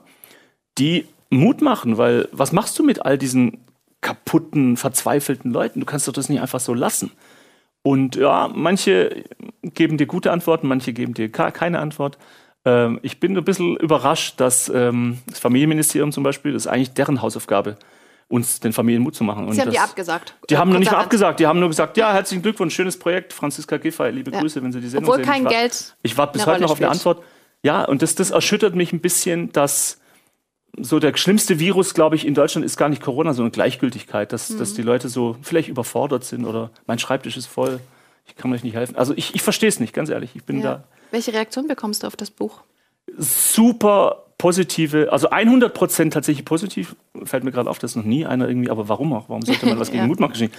die 0.77 1.05
Mut 1.29 1.61
machen, 1.61 1.97
weil 1.97 2.27
was 2.31 2.51
machst 2.51 2.77
du 2.77 2.83
mit 2.83 3.05
all 3.05 3.17
diesen 3.17 3.63
kaputten, 4.01 4.75
verzweifelten 4.77 5.51
Leuten? 5.51 5.79
Du 5.79 5.85
kannst 5.85 6.07
doch 6.07 6.13
das 6.13 6.29
nicht 6.29 6.41
einfach 6.41 6.59
so 6.59 6.73
lassen. 6.73 7.11
Und 7.81 8.15
ja, 8.15 8.49
manche 8.53 9.23
geben 9.61 9.97
dir 9.97 10.05
gute 10.05 10.31
Antworten, 10.31 10.67
manche 10.67 10.93
geben 10.93 11.13
dir 11.13 11.29
keine 11.29 11.79
Antwort. 11.79 12.17
Ähm, 12.65 12.99
ich 13.01 13.19
bin 13.19 13.37
ein 13.37 13.43
bisschen 13.43 13.75
überrascht, 13.77 14.39
dass 14.39 14.69
ähm, 14.69 15.19
das 15.27 15.39
Familienministerium 15.39 16.11
zum 16.11 16.23
Beispiel, 16.23 16.53
das 16.53 16.65
ist 16.65 16.71
eigentlich 16.71 16.93
deren 16.93 17.21
Hausaufgabe, 17.21 17.77
uns 18.29 18.59
den 18.59 18.73
Familien 18.73 19.03
Mut 19.03 19.15
zu 19.15 19.23
machen. 19.23 19.51
Sie 19.51 19.59
haben 19.59 19.67
das, 19.67 19.75
die 19.75 19.79
abgesagt. 19.79 20.35
Die 20.49 20.57
haben 20.57 20.71
noch 20.71 20.79
nicht 20.79 20.91
mal 20.91 20.99
abgesagt, 20.99 21.39
die 21.39 21.47
haben 21.47 21.59
nur 21.59 21.69
gesagt, 21.69 21.97
ja, 21.97 22.13
herzlichen 22.13 22.41
Glückwunsch, 22.41 22.73
schönes 22.73 22.97
Projekt, 22.97 23.33
Franziska 23.33 23.77
Giffey, 23.77 24.09
liebe 24.11 24.31
ja. 24.31 24.39
Grüße, 24.39 24.63
wenn 24.63 24.71
Sie 24.71 24.81
die 24.81 24.87
Sendung 24.87 25.09
Obwohl 25.09 25.23
sehen. 25.23 25.31
kein 25.31 25.43
ich 25.43 25.49
Geld. 25.49 25.95
Ich 26.03 26.17
warte 26.17 26.33
bis 26.33 26.45
heute 26.47 26.61
noch 26.61 26.71
auf 26.71 26.79
eine 26.79 26.89
Antwort. 26.89 27.23
Ja, 27.63 27.83
und 27.85 28.01
das, 28.01 28.15
das 28.15 28.31
erschüttert 28.31 28.75
mich 28.75 28.91
ein 28.91 28.99
bisschen, 28.99 29.51
dass 29.51 29.99
so 30.77 30.99
der 30.99 31.15
schlimmste 31.15 31.59
Virus, 31.59 31.93
glaube 31.93 32.15
ich, 32.15 32.25
in 32.25 32.33
Deutschland 32.33 32.65
ist 32.65 32.77
gar 32.77 32.89
nicht 32.89 33.01
Corona, 33.01 33.33
sondern 33.33 33.51
Gleichgültigkeit, 33.51 34.33
dass, 34.33 34.49
mhm. 34.49 34.57
dass 34.57 34.73
die 34.73 34.81
Leute 34.81 35.07
so 35.07 35.37
vielleicht 35.41 35.69
überfordert 35.69 36.23
sind 36.23 36.45
oder 36.45 36.71
mein 36.87 36.99
Schreibtisch 36.99 37.37
ist 37.37 37.45
voll, 37.45 37.79
ich 38.25 38.35
kann 38.35 38.51
euch 38.53 38.63
nicht 38.63 38.75
helfen. 38.75 38.95
Also 38.95 39.13
ich, 39.15 39.35
ich 39.35 39.41
verstehe 39.41 39.69
es 39.69 39.79
nicht, 39.79 39.93
ganz 39.93 40.09
ehrlich. 40.09 40.35
Ich 40.35 40.43
bin 40.43 40.57
ja. 40.57 40.63
da. 40.63 40.83
Welche 41.11 41.33
Reaktion 41.33 41.67
bekommst 41.67 42.03
du 42.03 42.07
auf 42.07 42.15
das 42.15 42.31
Buch? 42.31 42.61
super 43.17 44.25
positive, 44.37 45.11
also 45.11 45.29
100 45.29 45.73
Prozent 45.73 46.13
tatsächlich 46.13 46.45
positiv. 46.45 46.95
Fällt 47.23 47.43
mir 47.43 47.51
gerade 47.51 47.69
auf, 47.69 47.79
dass 47.79 47.95
noch 47.95 48.03
nie 48.03 48.25
einer 48.25 48.47
irgendwie, 48.47 48.69
aber 48.69 48.89
warum 48.89 49.13
auch? 49.13 49.29
Warum 49.29 49.43
sollte 49.43 49.65
man 49.65 49.79
was 49.79 49.91
gegen 49.91 50.03
ja. 50.03 50.07
Mut 50.07 50.19
machen? 50.19 50.49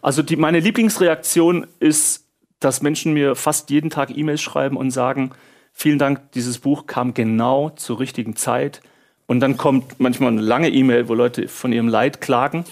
Also 0.00 0.22
die, 0.22 0.36
meine 0.36 0.60
Lieblingsreaktion 0.60 1.66
ist, 1.80 2.26
dass 2.60 2.80
Menschen 2.80 3.12
mir 3.12 3.34
fast 3.34 3.70
jeden 3.70 3.90
Tag 3.90 4.16
E-Mails 4.16 4.40
schreiben 4.40 4.76
und 4.76 4.90
sagen, 4.90 5.32
vielen 5.72 5.98
Dank, 5.98 6.32
dieses 6.32 6.58
Buch 6.58 6.86
kam 6.86 7.12
genau 7.12 7.70
zur 7.70 8.00
richtigen 8.00 8.36
Zeit. 8.36 8.80
Und 9.26 9.40
dann 9.40 9.56
kommt 9.56 10.00
manchmal 10.00 10.32
eine 10.32 10.40
lange 10.40 10.70
E-Mail, 10.70 11.08
wo 11.08 11.14
Leute 11.14 11.48
von 11.48 11.72
ihrem 11.72 11.88
Leid 11.88 12.20
klagen 12.20 12.64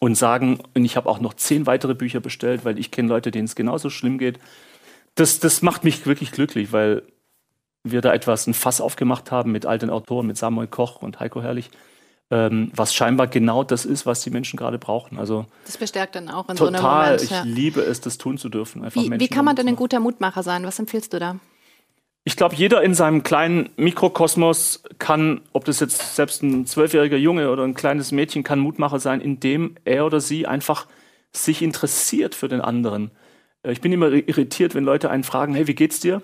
und 0.00 0.16
sagen, 0.16 0.58
und 0.74 0.84
ich 0.84 0.96
habe 0.96 1.08
auch 1.08 1.20
noch 1.20 1.34
zehn 1.34 1.66
weitere 1.66 1.94
Bücher 1.94 2.20
bestellt, 2.20 2.64
weil 2.64 2.78
ich 2.78 2.90
kenne 2.90 3.08
Leute, 3.08 3.30
denen 3.30 3.44
es 3.44 3.54
genauso 3.54 3.90
schlimm 3.90 4.18
geht. 4.18 4.40
Das, 5.14 5.38
das 5.38 5.62
macht 5.62 5.84
mich 5.84 6.04
wirklich 6.06 6.32
glücklich, 6.32 6.72
weil 6.72 7.02
wir 7.84 8.00
da 8.00 8.12
etwas 8.12 8.46
ein 8.46 8.54
Fass 8.54 8.80
aufgemacht 8.80 9.30
haben 9.30 9.52
mit 9.52 9.66
alten 9.66 9.90
Autoren, 9.90 10.26
mit 10.26 10.36
Samuel 10.36 10.68
Koch 10.68 11.02
und 11.02 11.20
Heiko 11.20 11.42
Herrlich, 11.42 11.70
ähm, 12.30 12.70
was 12.74 12.94
scheinbar 12.94 13.26
genau 13.26 13.62
das 13.62 13.84
ist, 13.84 14.06
was 14.06 14.22
die 14.22 14.30
Menschen 14.30 14.56
gerade 14.56 14.78
brauchen. 14.78 15.18
Also 15.18 15.46
das 15.66 15.76
bestärkt 15.76 16.14
dann 16.14 16.28
auch 16.30 16.48
in 16.48 16.56
total, 16.56 16.80
so 16.80 16.88
einem 16.88 17.02
Moment. 17.02 17.22
Ich 17.22 17.30
ja. 17.30 17.42
liebe 17.42 17.80
es, 17.82 18.00
das 18.00 18.18
tun 18.18 18.38
zu 18.38 18.48
dürfen. 18.48 18.84
Einfach 18.84 19.02
wie, 19.02 19.20
wie 19.20 19.28
kann 19.28 19.44
man 19.44 19.56
denn 19.56 19.68
ein 19.68 19.76
guter 19.76 20.00
Mutmacher 20.00 20.42
sein? 20.42 20.64
Was 20.64 20.78
empfiehlst 20.78 21.12
du 21.12 21.18
da? 21.18 21.36
Ich 22.24 22.36
glaube, 22.36 22.54
jeder 22.54 22.82
in 22.82 22.94
seinem 22.94 23.22
kleinen 23.22 23.70
Mikrokosmos 23.76 24.82
kann, 24.98 25.40
ob 25.52 25.64
das 25.64 25.80
jetzt 25.80 26.16
selbst 26.16 26.42
ein 26.42 26.66
zwölfjähriger 26.66 27.16
Junge 27.16 27.50
oder 27.50 27.64
ein 27.64 27.74
kleines 27.74 28.12
Mädchen, 28.12 28.44
kann 28.44 28.58
Mutmacher 28.58 29.00
sein, 29.00 29.20
indem 29.20 29.76
er 29.84 30.04
oder 30.04 30.20
sie 30.20 30.46
einfach 30.46 30.86
sich 31.32 31.62
interessiert 31.62 32.34
für 32.34 32.48
den 32.48 32.60
anderen. 32.60 33.10
Äh, 33.62 33.72
ich 33.72 33.80
bin 33.80 33.92
immer 33.92 34.10
irritiert, 34.10 34.74
wenn 34.74 34.84
Leute 34.84 35.10
einen 35.10 35.24
fragen, 35.24 35.54
hey, 35.54 35.66
wie 35.66 35.74
geht's 35.74 36.00
dir? 36.00 36.22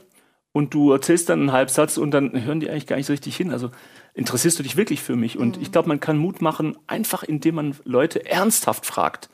und 0.57 0.73
du 0.73 0.91
erzählst 0.91 1.29
dann 1.29 1.41
einen 1.41 1.53
Halbsatz 1.53 1.99
und 1.99 2.13
dann 2.13 2.33
hören 2.43 2.61
die 2.61 2.71
eigentlich 2.71 2.87
gar 2.87 2.97
nicht 2.97 3.05
so 3.05 3.13
richtig 3.13 3.37
hin. 3.37 3.51
Also 3.51 3.73
interessierst 4.15 4.59
du 4.59 4.63
dich 4.63 4.79
wirklich 4.79 5.03
für 5.03 5.15
mich? 5.15 5.37
Und 5.37 5.59
mhm. 5.59 5.63
ich 5.63 5.71
glaube, 5.71 5.87
man 5.87 6.01
kann 6.01 6.17
Mut 6.17 6.41
machen, 6.41 6.79
einfach 6.87 7.23
indem 7.23 7.57
man 7.57 7.77
Leute 7.85 8.25
ernsthaft 8.25 8.87
fragt, 8.87 9.29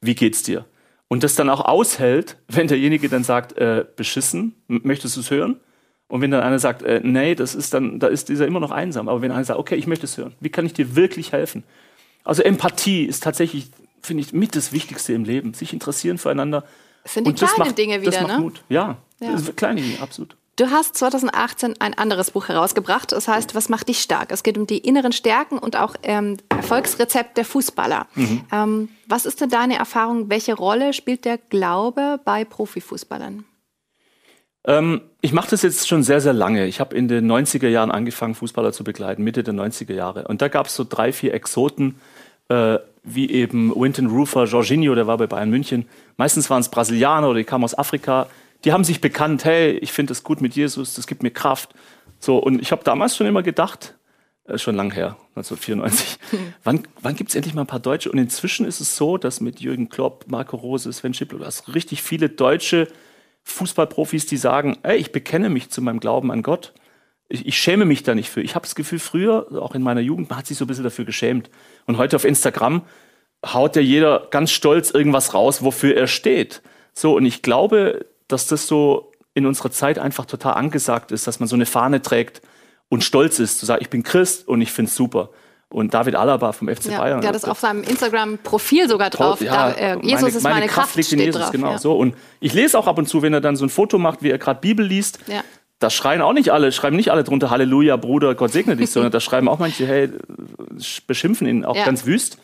wie 0.00 0.16
geht's 0.16 0.42
dir? 0.42 0.64
Und 1.06 1.22
das 1.22 1.36
dann 1.36 1.48
auch 1.48 1.60
aushält, 1.60 2.38
wenn 2.48 2.66
derjenige 2.66 3.08
dann 3.08 3.22
sagt, 3.22 3.56
äh, 3.56 3.84
beschissen, 3.94 4.56
möchtest 4.66 5.14
du 5.14 5.20
es 5.20 5.30
hören? 5.30 5.60
Und 6.14 6.20
wenn 6.20 6.30
dann 6.30 6.44
einer 6.44 6.60
sagt, 6.60 6.82
äh, 6.82 7.00
nee, 7.02 7.34
das 7.34 7.56
ist 7.56 7.74
dann, 7.74 7.98
da 7.98 8.06
ist 8.06 8.28
dieser 8.28 8.46
immer 8.46 8.60
noch 8.60 8.70
einsam. 8.70 9.08
Aber 9.08 9.20
wenn 9.20 9.32
einer 9.32 9.42
sagt, 9.42 9.58
okay, 9.58 9.74
ich 9.74 9.88
möchte 9.88 10.06
es 10.06 10.16
hören, 10.16 10.32
wie 10.38 10.48
kann 10.48 10.64
ich 10.64 10.72
dir 10.72 10.94
wirklich 10.94 11.32
helfen? 11.32 11.64
Also 12.22 12.44
Empathie 12.44 13.02
ist 13.02 13.24
tatsächlich, 13.24 13.72
finde 14.00 14.22
ich, 14.22 14.32
mit 14.32 14.54
das 14.54 14.70
Wichtigste 14.70 15.12
im 15.12 15.24
Leben. 15.24 15.54
Sich 15.54 15.72
interessieren 15.72 16.18
füreinander. 16.18 16.62
Das 17.02 17.14
sind 17.14 17.26
die 17.26 17.30
und 17.30 17.38
kleinen 17.40 17.54
macht, 17.58 17.76
Dinge 17.76 18.00
wieder, 18.00 18.28
ne? 18.28 18.38
Mut. 18.38 18.62
Ja, 18.68 18.98
ja. 19.18 19.36
kleine 19.56 19.82
Dinge, 19.82 20.00
absolut. 20.00 20.36
Du 20.54 20.70
hast 20.70 20.96
2018 20.98 21.80
ein 21.80 21.94
anderes 21.94 22.30
Buch 22.30 22.46
herausgebracht. 22.46 23.10
Das 23.10 23.26
heißt, 23.26 23.56
was 23.56 23.68
macht 23.68 23.88
dich 23.88 24.00
stark? 24.00 24.30
Es 24.30 24.44
geht 24.44 24.56
um 24.56 24.68
die 24.68 24.78
inneren 24.78 25.10
Stärken 25.10 25.58
und 25.58 25.74
auch 25.74 25.96
ähm, 26.04 26.36
Erfolgsrezept 26.48 27.36
der 27.38 27.44
Fußballer. 27.44 28.06
Mhm. 28.14 28.44
Ähm, 28.52 28.88
was 29.08 29.26
ist 29.26 29.40
denn 29.40 29.50
deine 29.50 29.78
Erfahrung? 29.78 30.30
Welche 30.30 30.54
Rolle 30.54 30.92
spielt 30.92 31.24
der 31.24 31.38
Glaube 31.38 32.20
bei 32.24 32.44
Profifußballern? 32.44 33.44
Ähm, 34.66 35.02
ich 35.20 35.32
mache 35.32 35.50
das 35.50 35.62
jetzt 35.62 35.88
schon 35.88 36.02
sehr, 36.02 36.20
sehr 36.20 36.32
lange. 36.32 36.66
Ich 36.66 36.80
habe 36.80 36.96
in 36.96 37.08
den 37.08 37.30
90er 37.30 37.68
Jahren 37.68 37.90
angefangen, 37.90 38.34
Fußballer 38.34 38.72
zu 38.72 38.84
begleiten, 38.84 39.22
Mitte 39.22 39.42
der 39.42 39.54
90er 39.54 39.94
Jahre. 39.94 40.26
Und 40.28 40.42
da 40.42 40.48
gab 40.48 40.66
es 40.66 40.74
so 40.74 40.84
drei, 40.88 41.12
vier 41.12 41.34
Exoten, 41.34 41.96
äh, 42.48 42.78
wie 43.02 43.30
eben 43.30 43.74
Winton 43.74 44.06
Rufer, 44.06 44.44
Jorginho, 44.44 44.94
der 44.94 45.06
war 45.06 45.18
bei 45.18 45.26
Bayern 45.26 45.50
München. 45.50 45.86
Meistens 46.16 46.48
waren 46.48 46.60
es 46.60 46.70
Brasilianer 46.70 47.28
oder 47.28 47.38
die 47.38 47.44
kamen 47.44 47.64
aus 47.64 47.76
Afrika 47.76 48.28
die 48.64 48.72
haben 48.72 48.84
sich 48.84 49.00
bekannt, 49.00 49.44
hey, 49.44 49.72
ich 49.72 49.92
finde 49.92 50.12
es 50.12 50.22
gut 50.22 50.40
mit 50.40 50.56
Jesus, 50.56 50.94
das 50.94 51.06
gibt 51.06 51.22
mir 51.22 51.30
Kraft. 51.30 51.74
So, 52.18 52.38
und 52.38 52.60
ich 52.62 52.72
habe 52.72 52.82
damals 52.82 53.16
schon 53.16 53.26
immer 53.26 53.42
gedacht, 53.42 53.94
äh, 54.46 54.58
schon 54.58 54.74
lang 54.74 54.92
her, 54.92 55.16
1994, 55.36 56.18
wann, 56.64 56.86
wann 57.02 57.14
gibt 57.14 57.30
es 57.30 57.36
endlich 57.36 57.54
mal 57.54 57.62
ein 57.62 57.66
paar 57.66 57.80
Deutsche? 57.80 58.10
Und 58.10 58.18
inzwischen 58.18 58.66
ist 58.66 58.80
es 58.80 58.96
so, 58.96 59.18
dass 59.18 59.40
mit 59.40 59.60
Jürgen 59.60 59.90
Klopp, 59.90 60.24
Marco 60.28 60.56
Rose, 60.56 60.90
Sven 60.92 61.14
Schippel, 61.14 61.40
du 61.40 61.44
hast 61.44 61.74
richtig 61.74 62.02
viele 62.02 62.30
deutsche 62.30 62.88
Fußballprofis, 63.44 64.26
die 64.26 64.36
sagen, 64.36 64.78
ey, 64.82 64.96
ich 64.96 65.12
bekenne 65.12 65.48
mich 65.50 65.70
zu 65.70 65.82
meinem 65.82 66.00
Glauben 66.00 66.30
an 66.30 66.42
Gott. 66.42 66.72
Ich, 67.28 67.46
ich 67.46 67.58
schäme 67.58 67.84
mich 67.84 68.02
da 68.02 68.14
nicht 68.14 68.30
für. 68.30 68.40
Ich 68.40 68.54
habe 68.54 68.64
das 68.64 68.74
Gefühl, 68.74 68.98
früher, 68.98 69.46
auch 69.62 69.74
in 69.74 69.82
meiner 69.82 70.00
Jugend, 70.00 70.30
man 70.30 70.38
hat 70.38 70.46
sich 70.46 70.58
so 70.58 70.64
ein 70.64 70.68
bisschen 70.68 70.84
dafür 70.84 71.04
geschämt. 71.04 71.50
Und 71.86 71.98
heute 71.98 72.16
auf 72.16 72.24
Instagram 72.24 72.82
haut 73.44 73.76
ja 73.76 73.82
jeder 73.82 74.28
ganz 74.30 74.50
stolz 74.50 74.90
irgendwas 74.90 75.34
raus, 75.34 75.62
wofür 75.62 75.96
er 75.96 76.06
steht. 76.06 76.62
So, 76.92 77.16
und 77.16 77.26
ich 77.26 77.42
glaube, 77.42 78.06
dass 78.28 78.46
das 78.46 78.66
so 78.66 79.12
in 79.34 79.46
unserer 79.46 79.70
Zeit 79.70 79.98
einfach 79.98 80.26
total 80.26 80.54
angesagt 80.54 81.12
ist, 81.12 81.26
dass 81.26 81.40
man 81.40 81.48
so 81.48 81.56
eine 81.56 81.66
Fahne 81.66 82.00
trägt 82.00 82.40
und 82.88 83.04
stolz 83.04 83.38
ist, 83.38 83.58
zu 83.58 83.66
sagen, 83.66 83.82
ich 83.82 83.90
bin 83.90 84.02
Christ 84.02 84.46
und 84.46 84.60
ich 84.60 84.72
finde 84.72 84.88
es 84.88 84.94
super. 84.94 85.30
Und 85.74 85.92
David 85.92 86.14
Alaba 86.14 86.52
vom 86.52 86.68
FC 86.68 86.92
ja, 86.92 86.98
Bayern. 86.98 87.20
Der 87.20 87.30
hat 87.30 87.34
das 87.34 87.44
auf 87.44 87.58
seinem 87.58 87.82
Instagram-Profil 87.82 88.88
sogar 88.88 89.10
drauf. 89.10 89.40
Ja, 89.40 89.70
da, 89.70 89.72
äh, 89.72 89.98
Jesus 90.02 90.22
meine, 90.22 90.28
ist 90.28 90.42
meine, 90.44 90.54
meine 90.54 90.66
Kraft, 90.68 90.94
Kraft 90.94 90.96
liegt 90.96 91.12
in 91.12 91.18
Jesus, 91.18 91.42
drauf, 91.42 91.50
genau 91.50 91.70
ja. 91.72 91.78
so. 91.78 91.96
Und 91.96 92.14
ich 92.38 92.54
lese 92.54 92.78
auch 92.78 92.86
ab 92.86 92.96
und 92.96 93.08
zu, 93.08 93.22
wenn 93.22 93.32
er 93.32 93.40
dann 93.40 93.56
so 93.56 93.66
ein 93.66 93.70
Foto 93.70 93.98
macht, 93.98 94.22
wie 94.22 94.30
er 94.30 94.38
gerade 94.38 94.60
Bibel 94.60 94.86
liest. 94.86 95.18
Ja. 95.26 95.42
Da 95.80 95.90
schreien 95.90 96.22
auch 96.22 96.32
nicht 96.32 96.50
alle, 96.50 96.70
schreiben 96.70 96.94
nicht 96.94 97.10
alle 97.10 97.24
drunter 97.24 97.50
Halleluja, 97.50 97.96
Bruder, 97.96 98.36
Gott 98.36 98.52
segne 98.52 98.76
dich, 98.76 98.90
sondern 98.90 99.10
da 99.10 99.18
schreiben 99.18 99.48
auch 99.48 99.58
manche, 99.58 99.84
hey, 99.84 100.10
beschimpfen 101.08 101.48
ihn 101.48 101.64
auch 101.64 101.74
ganz 101.74 102.06
wüst. 102.06 102.38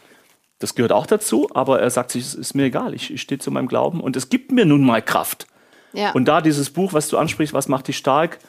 Das 0.59 0.75
gehört 0.75 0.91
auch 0.91 1.07
dazu, 1.07 1.49
aber 1.55 1.81
er 1.81 1.91
sagt 1.91 2.11
sich, 2.11 2.25
es 2.25 2.35
ist 2.35 2.55
mir 2.55 2.65
egal, 2.65 2.95
ich, 2.95 3.15
ich 3.15 3.23
stehe 3.23 3.39
zu 3.39 3.53
meinem 3.53 3.69
Glauben 3.69 4.01
und 4.01 4.17
es 4.17 4.29
gibt 4.29 4.51
mir 4.51 4.65
nun 4.65 4.85
mal 4.85 5.03
Kraft. 5.03 5.47
Ja. 5.93 6.11
Und 6.11 6.25
da 6.25 6.41
dieses 6.41 6.71
Buch, 6.71 6.95
was 6.95 7.09
du 7.09 7.17
ansprichst, 7.17 7.55
was 7.55 7.69
macht 7.69 7.87
dich 7.87 7.97
stark, 7.97 8.41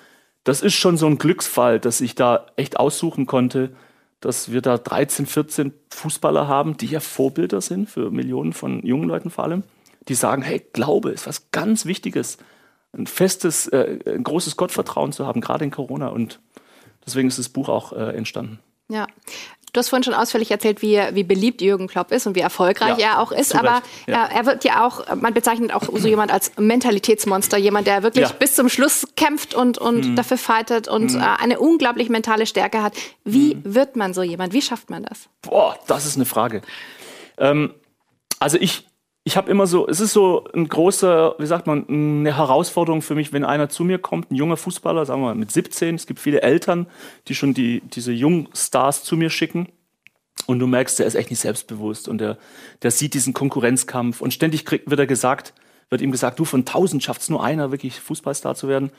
das 0.44 0.64
ist 0.64 0.74
schon 0.74 0.98
so 0.98 1.06
ein 1.06 1.20
Glücksfall, 1.20 1.80
dass 1.80 2.02
ich 2.02 2.16
da 2.16 2.48
echt 2.56 2.80
aussuchen 2.80 3.28
konnte, 3.28 3.70
dass 4.22 4.52
wir 4.52 4.62
da 4.62 4.78
13, 4.78 5.26
14 5.26 5.74
Fußballer 5.90 6.48
haben, 6.48 6.78
die 6.78 6.86
ja 6.86 7.00
Vorbilder 7.00 7.60
sind 7.60 7.90
für 7.90 8.12
Millionen 8.12 8.54
von 8.54 8.86
jungen 8.86 9.08
Leuten 9.08 9.32
vor 9.32 9.44
allem, 9.44 9.64
die 10.08 10.16
sagen, 10.16 10.42
hey, 10.44 10.66
Glaube 10.74 11.10
ist 11.10 11.28
was 11.28 11.52
ganz 11.52 11.86
Wichtiges, 11.86 12.38
ein 12.94 13.08
festes, 13.08 13.68
äh, 13.68 14.00
ein 14.06 14.24
großes 14.24 14.58
Gottvertrauen 14.58 15.12
zu 15.12 15.26
haben, 15.26 15.42
gerade 15.42 15.66
in 15.66 15.72
Corona. 15.72 16.08
Und 16.08 16.40
deswegen 17.06 17.28
ist 17.28 17.40
das 17.40 17.50
Buch 17.50 17.68
auch 17.70 17.94
äh, 17.94 18.16
entstanden. 18.16 18.60
Ja, 18.90 19.08
Du 19.74 19.80
hast 19.80 19.88
vorhin 19.88 20.04
schon 20.04 20.14
ausführlich 20.14 20.52
erzählt, 20.52 20.82
wie, 20.82 21.00
wie 21.14 21.24
beliebt 21.24 21.62
Jürgen 21.62 21.88
Klopp 21.88 22.12
ist 22.12 22.28
und 22.28 22.36
wie 22.36 22.42
erfolgreich 22.42 22.98
ja, 22.98 23.14
er 23.14 23.20
auch 23.20 23.32
ist. 23.32 23.56
Aber 23.56 23.82
ja. 24.06 24.26
er 24.26 24.46
wird 24.46 24.66
ja 24.66 24.86
auch, 24.86 25.16
man 25.16 25.34
bezeichnet 25.34 25.74
auch 25.74 25.84
so 25.84 26.08
jemand 26.10 26.30
als 26.30 26.52
Mentalitätsmonster, 26.58 27.58
jemand, 27.58 27.88
der 27.88 28.04
wirklich 28.04 28.28
ja. 28.28 28.36
bis 28.38 28.56
zum 28.56 28.68
Schluss 28.68 29.08
kämpft 29.16 29.54
und, 29.54 29.78
und 29.78 30.10
mhm. 30.10 30.16
dafür 30.18 30.38
fightet 30.38 30.90
und 30.90 31.14
mhm. 31.14 31.22
Äh, 31.22 31.42
eine 31.42 31.60
unglaublich 31.60 32.10
mentale 32.10 32.46
Stärke 32.48 32.84
hat. 32.84 32.94
Wie 33.24 33.56
mhm. 33.56 33.62
wird 33.64 33.96
man 33.96 34.14
so 34.14 34.24
jemand? 34.24 34.52
Wie 34.52 34.62
schafft 34.62 34.90
man 34.90 35.04
das? 35.04 35.30
Boah, 35.42 35.80
das 35.88 36.06
ist 36.06 36.18
eine 36.18 36.26
Frage. 36.26 36.62
Ähm, 37.38 37.74
also 38.40 38.58
ich, 38.60 38.88
ich 39.32 39.38
habe 39.38 39.50
immer 39.50 39.66
so, 39.66 39.88
es 39.88 40.02
ist 40.02 40.12
so 40.12 40.44
ein 40.54 40.68
großer, 40.68 41.36
wie 41.40 41.46
sagt 41.46 41.66
man, 41.66 41.88
eine 41.88 42.36
Herausforderung 42.36 43.02
für 43.02 43.16
mich, 43.16 43.32
wenn 43.32 43.46
einer 43.46 43.70
zu 43.70 43.86
mir 43.86 43.98
kommt, 43.98 44.30
ein 44.30 44.36
junger 44.36 44.58
Fußballer, 44.58 45.06
sagen 45.06 45.22
wir 45.22 45.28
mal 45.28 45.36
mit 45.36 45.54
17, 45.54 45.96
es 45.96 46.06
gibt 46.06 46.20
viele 46.20 46.42
Eltern, 46.42 46.86
die 47.30 47.36
schon 47.36 47.54
die, 47.54 47.80
diese 47.80 48.12
jungen 48.12 48.50
Stars 48.54 49.06
zu 49.06 49.16
mir 49.16 49.30
schicken. 49.30 49.70
Und 50.48 50.60
du 50.60 50.68
merkst, 50.68 51.00
der 51.00 51.06
ist 51.06 51.16
echt 51.16 51.30
nicht 51.30 51.40
selbstbewusst 51.40 52.10
und 52.10 52.18
der, 52.18 52.38
der 52.82 52.92
sieht 52.92 53.14
diesen 53.14 53.34
Konkurrenzkampf 53.34 54.20
und 54.20 54.34
ständig 54.34 54.66
kriegt, 54.66 54.90
wird 54.90 55.00
er 55.00 55.08
gesagt, 55.08 55.54
wird 55.90 56.02
ihm 56.02 56.12
gesagt, 56.12 56.38
du 56.38 56.44
von 56.44 56.66
tausend 56.66 57.02
schafft 57.02 57.22
es 57.22 57.30
nur 57.30 57.42
einer, 57.42 57.72
wirklich 57.72 58.02
Fußballstar 58.02 58.56
zu 58.56 58.68
werden. 58.68 58.92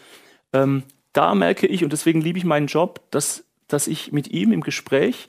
Ähm, 0.55 0.85
da 1.12 1.35
merke 1.35 1.66
ich, 1.66 1.85
und 1.85 1.92
deswegen 1.92 2.23
liebe 2.23 2.38
ich 2.38 2.47
meinen 2.47 2.68
Job, 2.68 3.03
dass, 3.11 3.45
dass 3.68 3.87
ich 3.87 4.12
mit 4.12 4.29
ihm 4.29 4.51
im 4.53 4.62
Gespräch 4.62 5.29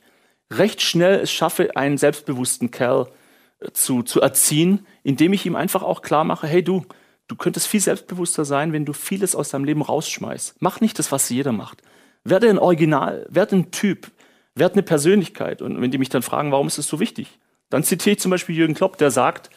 recht 0.50 0.80
schnell 0.80 1.20
es 1.20 1.30
schaffe, 1.30 1.76
einen 1.76 1.98
selbstbewussten 1.98 2.70
Kerl 2.70 3.06
äh, 3.06 3.23
zu, 3.72 4.02
zu 4.02 4.20
erziehen, 4.20 4.86
indem 5.02 5.32
ich 5.32 5.46
ihm 5.46 5.56
einfach 5.56 5.82
auch 5.82 6.02
klar 6.02 6.24
mache, 6.24 6.46
hey 6.46 6.62
du, 6.62 6.84
du 7.28 7.36
könntest 7.36 7.66
viel 7.66 7.80
selbstbewusster 7.80 8.44
sein, 8.44 8.72
wenn 8.72 8.84
du 8.84 8.92
vieles 8.92 9.34
aus 9.34 9.50
deinem 9.50 9.64
Leben 9.64 9.82
rausschmeißt. 9.82 10.56
Mach 10.60 10.80
nicht 10.80 10.98
das, 10.98 11.12
was 11.12 11.28
jeder 11.28 11.52
macht. 11.52 11.82
Werde 12.24 12.48
ein 12.48 12.58
Original, 12.58 13.26
werde 13.28 13.56
ein 13.56 13.70
Typ, 13.70 14.10
werde 14.54 14.74
eine 14.74 14.82
Persönlichkeit. 14.82 15.62
Und 15.62 15.80
wenn 15.80 15.90
die 15.90 15.98
mich 15.98 16.08
dann 16.08 16.22
fragen, 16.22 16.52
warum 16.52 16.66
ist 16.66 16.78
das 16.78 16.86
so 16.86 17.00
wichtig, 17.00 17.38
dann 17.70 17.82
zitiere 17.82 18.14
ich 18.14 18.20
zum 18.20 18.30
Beispiel 18.30 18.56
Jürgen 18.56 18.74
Klopp, 18.74 18.98
der 18.98 19.10
sagt, 19.10 19.50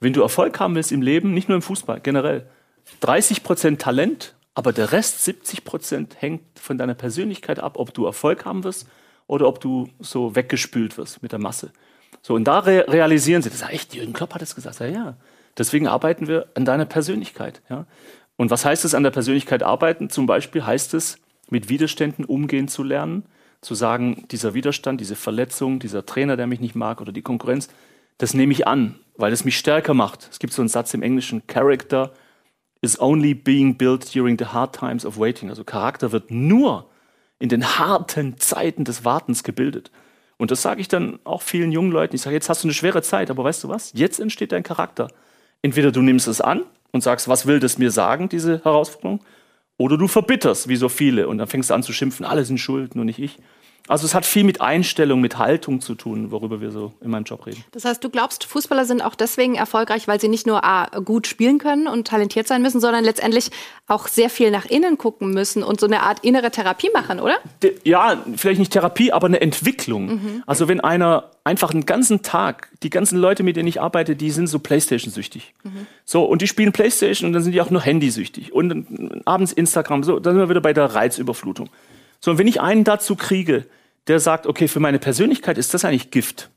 wenn 0.00 0.12
du 0.12 0.22
Erfolg 0.22 0.58
haben 0.58 0.74
willst 0.74 0.92
im 0.92 1.02
Leben, 1.02 1.32
nicht 1.34 1.48
nur 1.48 1.56
im 1.56 1.62
Fußball, 1.62 2.00
generell, 2.00 2.48
30 3.00 3.42
Prozent 3.42 3.80
Talent, 3.80 4.34
aber 4.54 4.72
der 4.72 4.92
Rest 4.92 5.24
70 5.24 5.64
Prozent 5.64 6.16
hängt 6.20 6.42
von 6.58 6.78
deiner 6.78 6.94
Persönlichkeit 6.94 7.60
ab, 7.60 7.76
ob 7.76 7.94
du 7.94 8.06
Erfolg 8.06 8.44
haben 8.44 8.64
wirst 8.64 8.88
oder 9.26 9.46
ob 9.46 9.60
du 9.60 9.88
so 10.00 10.34
weggespült 10.34 10.98
wirst 10.98 11.22
mit 11.22 11.32
der 11.32 11.38
Masse. 11.38 11.72
So, 12.22 12.34
und 12.34 12.44
da 12.44 12.60
re 12.60 12.84
realisieren 12.88 13.42
sie, 13.42 13.50
das 13.50 13.62
ist 13.62 13.70
echt, 13.70 13.94
Jürgen 13.94 14.12
Klopp 14.12 14.34
hat 14.34 14.42
es 14.42 14.54
gesagt, 14.54 14.80
ja, 14.80 14.86
ja. 14.86 15.16
Deswegen 15.58 15.88
arbeiten 15.88 16.28
wir 16.28 16.46
an 16.54 16.64
deiner 16.64 16.84
Persönlichkeit. 16.84 17.60
Ja. 17.68 17.86
Und 18.36 18.50
was 18.50 18.64
heißt 18.64 18.84
es, 18.84 18.94
an 18.94 19.02
der 19.02 19.10
Persönlichkeit 19.10 19.62
arbeiten? 19.62 20.10
Zum 20.10 20.26
Beispiel 20.26 20.64
heißt 20.64 20.94
es, 20.94 21.18
mit 21.50 21.68
Widerständen 21.68 22.24
umgehen 22.24 22.68
zu 22.68 22.82
lernen, 22.82 23.24
zu 23.60 23.74
sagen, 23.74 24.24
dieser 24.30 24.54
Widerstand, 24.54 25.00
diese 25.00 25.16
Verletzung, 25.16 25.80
dieser 25.80 26.06
Trainer, 26.06 26.36
der 26.36 26.46
mich 26.46 26.60
nicht 26.60 26.74
mag 26.74 27.00
oder 27.00 27.12
die 27.12 27.22
Konkurrenz, 27.22 27.68
das 28.18 28.34
nehme 28.34 28.52
ich 28.52 28.66
an, 28.66 28.96
weil 29.16 29.32
es 29.32 29.44
mich 29.44 29.58
stärker 29.58 29.94
macht. 29.94 30.28
Es 30.30 30.38
gibt 30.38 30.52
so 30.52 30.62
einen 30.62 30.68
Satz 30.68 30.94
im 30.94 31.02
Englischen, 31.02 31.46
Character 31.46 32.12
is 32.80 32.98
only 32.98 33.34
being 33.34 33.76
built 33.76 34.14
during 34.14 34.38
the 34.38 34.46
hard 34.46 34.74
times 34.74 35.04
of 35.04 35.18
waiting. 35.18 35.50
Also 35.50 35.64
Charakter 35.64 36.12
wird 36.12 36.30
nur 36.30 36.88
in 37.38 37.48
den 37.48 37.78
harten 37.78 38.38
Zeiten 38.38 38.84
des 38.84 39.04
Wartens 39.04 39.42
gebildet. 39.42 39.90
Und 40.40 40.50
das 40.50 40.62
sage 40.62 40.80
ich 40.80 40.88
dann 40.88 41.18
auch 41.24 41.42
vielen 41.42 41.70
jungen 41.70 41.92
Leuten. 41.92 42.16
Ich 42.16 42.22
sage, 42.22 42.34
jetzt 42.34 42.48
hast 42.48 42.64
du 42.64 42.68
eine 42.68 42.72
schwere 42.72 43.02
Zeit, 43.02 43.30
aber 43.30 43.44
weißt 43.44 43.62
du 43.62 43.68
was? 43.68 43.92
Jetzt 43.94 44.18
entsteht 44.18 44.52
dein 44.52 44.62
Charakter. 44.62 45.08
Entweder 45.60 45.92
du 45.92 46.00
nimmst 46.00 46.26
es 46.28 46.40
an 46.40 46.62
und 46.92 47.02
sagst, 47.02 47.28
was 47.28 47.44
will 47.44 47.60
das 47.60 47.76
mir 47.76 47.90
sagen, 47.90 48.30
diese 48.30 48.64
Herausforderung, 48.64 49.20
oder 49.76 49.98
du 49.98 50.08
verbitterst, 50.08 50.66
wie 50.66 50.76
so 50.76 50.88
viele, 50.88 51.28
und 51.28 51.36
dann 51.36 51.46
fängst 51.46 51.68
du 51.68 51.74
an 51.74 51.82
zu 51.82 51.92
schimpfen, 51.92 52.24
alle 52.24 52.46
sind 52.46 52.56
schuld, 52.56 52.94
nur 52.94 53.04
nicht 53.04 53.18
ich. 53.18 53.36
Also 53.88 54.06
es 54.06 54.14
hat 54.14 54.24
viel 54.24 54.44
mit 54.44 54.60
Einstellung, 54.60 55.20
mit 55.20 55.38
Haltung 55.38 55.80
zu 55.80 55.94
tun, 55.94 56.30
worüber 56.30 56.60
wir 56.60 56.70
so 56.70 56.92
in 57.00 57.10
meinem 57.10 57.24
Job 57.24 57.46
reden. 57.46 57.64
Das 57.72 57.84
heißt, 57.84 58.02
du 58.04 58.10
glaubst, 58.10 58.44
Fußballer 58.44 58.84
sind 58.84 59.02
auch 59.02 59.14
deswegen 59.14 59.56
erfolgreich, 59.56 60.06
weil 60.06 60.20
sie 60.20 60.28
nicht 60.28 60.46
nur 60.46 60.64
A, 60.64 60.86
gut 61.00 61.26
spielen 61.26 61.58
können 61.58 61.88
und 61.88 62.06
talentiert 62.06 62.46
sein 62.46 62.62
müssen, 62.62 62.80
sondern 62.80 63.04
letztendlich 63.04 63.50
auch 63.88 64.06
sehr 64.06 64.30
viel 64.30 64.50
nach 64.50 64.66
innen 64.66 64.96
gucken 64.98 65.30
müssen 65.30 65.62
und 65.62 65.80
so 65.80 65.86
eine 65.86 66.02
Art 66.02 66.24
innere 66.24 66.50
Therapie 66.50 66.90
machen, 66.94 67.20
oder? 67.20 67.38
Ja, 67.84 68.24
vielleicht 68.36 68.60
nicht 68.60 68.72
Therapie, 68.72 69.12
aber 69.12 69.26
eine 69.26 69.40
Entwicklung. 69.40 70.06
Mhm. 70.06 70.42
Also 70.46 70.68
wenn 70.68 70.80
einer 70.80 71.30
einfach 71.42 71.72
einen 71.72 71.86
ganzen 71.86 72.22
Tag, 72.22 72.68
die 72.82 72.90
ganzen 72.90 73.18
Leute, 73.18 73.42
mit 73.42 73.56
denen 73.56 73.68
ich 73.68 73.80
arbeite, 73.80 74.14
die 74.14 74.30
sind 74.30 74.46
so 74.46 74.58
Playstation-süchtig. 74.58 75.54
Mhm. 75.64 75.86
So, 76.04 76.24
und 76.24 76.42
die 76.42 76.46
spielen 76.46 76.72
Playstation 76.72 77.28
und 77.28 77.32
dann 77.32 77.42
sind 77.42 77.52
die 77.52 77.60
auch 77.60 77.70
nur 77.70 77.82
Handysüchtig. 77.82 78.52
Und 78.52 79.22
abends 79.24 79.52
Instagram, 79.52 80.04
so, 80.04 80.20
dann 80.20 80.34
sind 80.34 80.42
wir 80.42 80.48
wieder 80.48 80.60
bei 80.60 80.72
der 80.72 80.94
Reizüberflutung. 80.94 81.70
So, 82.20 82.32
und 82.32 82.38
wenn 82.38 82.46
ich 82.46 82.60
einen 82.60 82.84
dazu 82.84 83.16
kriege, 83.16 83.66
der 84.06 84.20
sagt, 84.20 84.46
okay, 84.46 84.68
für 84.68 84.80
meine 84.80 84.98
Persönlichkeit 84.98 85.58
ist 85.58 85.74
das 85.74 85.84
eigentlich 85.84 86.10
Gift. 86.10 86.50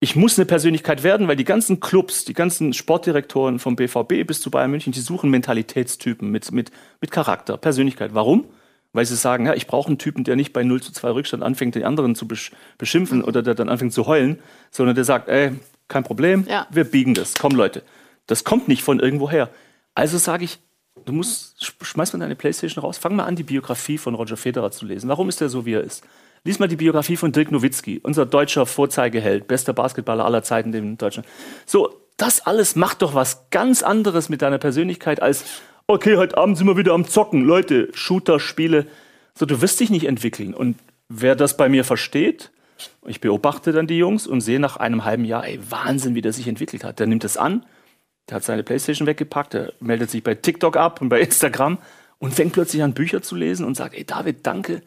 Ich 0.00 0.14
muss 0.14 0.38
eine 0.38 0.46
Persönlichkeit 0.46 1.02
werden, 1.02 1.26
weil 1.26 1.36
die 1.36 1.44
ganzen 1.44 1.80
Clubs, 1.80 2.24
die 2.24 2.34
ganzen 2.34 2.72
Sportdirektoren 2.72 3.58
vom 3.58 3.74
BVB 3.74 4.26
bis 4.26 4.40
zu 4.40 4.50
Bayern 4.50 4.70
München, 4.70 4.92
die 4.92 5.00
suchen 5.00 5.28
Mentalitätstypen 5.30 6.30
mit, 6.30 6.52
mit, 6.52 6.70
mit 7.00 7.10
Charakter, 7.10 7.56
Persönlichkeit. 7.56 8.14
Warum? 8.14 8.44
Weil 8.92 9.06
sie 9.06 9.16
sagen, 9.16 9.46
ja, 9.46 9.54
ich 9.54 9.66
brauche 9.66 9.88
einen 9.88 9.98
Typen, 9.98 10.22
der 10.22 10.36
nicht 10.36 10.52
bei 10.52 10.62
0 10.62 10.82
zu 10.82 10.92
2 10.92 11.10
Rückstand 11.10 11.42
anfängt, 11.42 11.74
den 11.74 11.82
anderen 11.82 12.14
zu 12.14 12.28
beschimpfen 12.78 13.24
oder 13.24 13.42
der 13.42 13.54
dann 13.54 13.68
anfängt 13.68 13.92
zu 13.92 14.06
heulen, 14.06 14.38
sondern 14.70 14.94
der 14.94 15.04
sagt, 15.04 15.28
ey, 15.28 15.52
kein 15.88 16.04
Problem, 16.04 16.46
ja. 16.48 16.66
wir 16.70 16.84
biegen 16.84 17.14
das. 17.14 17.34
Komm, 17.34 17.52
Leute. 17.52 17.82
Das 18.26 18.44
kommt 18.44 18.68
nicht 18.68 18.82
von 18.82 19.00
irgendwoher. 19.00 19.50
Also 19.94 20.16
sage 20.16 20.44
ich, 20.44 20.60
Du 21.04 21.12
musst, 21.12 21.74
schmeiß 21.82 22.12
mal 22.12 22.18
deine 22.20 22.36
Playstation 22.36 22.82
raus, 22.82 22.98
fang 22.98 23.16
mal 23.16 23.24
an, 23.24 23.36
die 23.36 23.42
Biografie 23.42 23.98
von 23.98 24.14
Roger 24.14 24.36
Federer 24.36 24.70
zu 24.70 24.86
lesen. 24.86 25.08
Warum 25.08 25.28
ist 25.28 25.40
er 25.40 25.48
so, 25.48 25.66
wie 25.66 25.74
er 25.74 25.82
ist? 25.82 26.04
Lies 26.44 26.58
mal 26.58 26.68
die 26.68 26.76
Biografie 26.76 27.16
von 27.16 27.32
Dirk 27.32 27.50
Nowitzki, 27.50 28.00
unser 28.02 28.24
deutscher 28.24 28.64
Vorzeigeheld, 28.66 29.48
bester 29.48 29.72
Basketballer 29.72 30.24
aller 30.24 30.42
Zeiten 30.42 30.72
in 30.72 30.96
Deutschland. 30.96 31.28
So, 31.66 32.00
das 32.16 32.40
alles 32.46 32.76
macht 32.76 33.02
doch 33.02 33.14
was 33.14 33.50
ganz 33.50 33.82
anderes 33.82 34.28
mit 34.28 34.42
deiner 34.42 34.58
Persönlichkeit 34.58 35.20
als, 35.20 35.44
okay, 35.86 36.16
heute 36.16 36.36
Abend 36.36 36.56
sind 36.56 36.66
wir 36.66 36.76
wieder 36.76 36.92
am 36.92 37.06
Zocken, 37.06 37.44
Leute, 37.44 37.88
Shooter-Spiele. 37.92 38.86
So, 39.34 39.46
du 39.46 39.60
wirst 39.60 39.80
dich 39.80 39.90
nicht 39.90 40.06
entwickeln. 40.06 40.54
Und 40.54 40.76
wer 41.08 41.36
das 41.36 41.56
bei 41.56 41.68
mir 41.68 41.84
versteht, 41.84 42.50
ich 43.06 43.20
beobachte 43.20 43.72
dann 43.72 43.86
die 43.86 43.98
Jungs 43.98 44.26
und 44.26 44.40
sehe 44.40 44.60
nach 44.60 44.76
einem 44.76 45.04
halben 45.04 45.24
Jahr, 45.24 45.46
ey, 45.46 45.58
Wahnsinn, 45.70 46.14
wie 46.14 46.22
der 46.22 46.32
sich 46.32 46.46
entwickelt 46.46 46.84
hat. 46.84 46.98
Der 46.98 47.06
nimmt 47.06 47.24
es 47.24 47.36
an, 47.36 47.64
der 48.28 48.36
hat 48.36 48.44
seine 48.44 48.62
Playstation 48.62 49.06
weggepackt, 49.06 49.54
der 49.54 49.72
meldet 49.80 50.10
sich 50.10 50.22
bei 50.22 50.34
TikTok 50.34 50.76
ab 50.76 51.00
und 51.00 51.08
bei 51.08 51.20
Instagram 51.20 51.78
und 52.18 52.34
fängt 52.34 52.52
plötzlich 52.52 52.82
an, 52.82 52.94
Bücher 52.94 53.22
zu 53.22 53.36
lesen 53.36 53.64
und 53.64 53.76
sagt, 53.76 53.94
ey 53.94 54.04
David, 54.04 54.46
danke, 54.46 54.82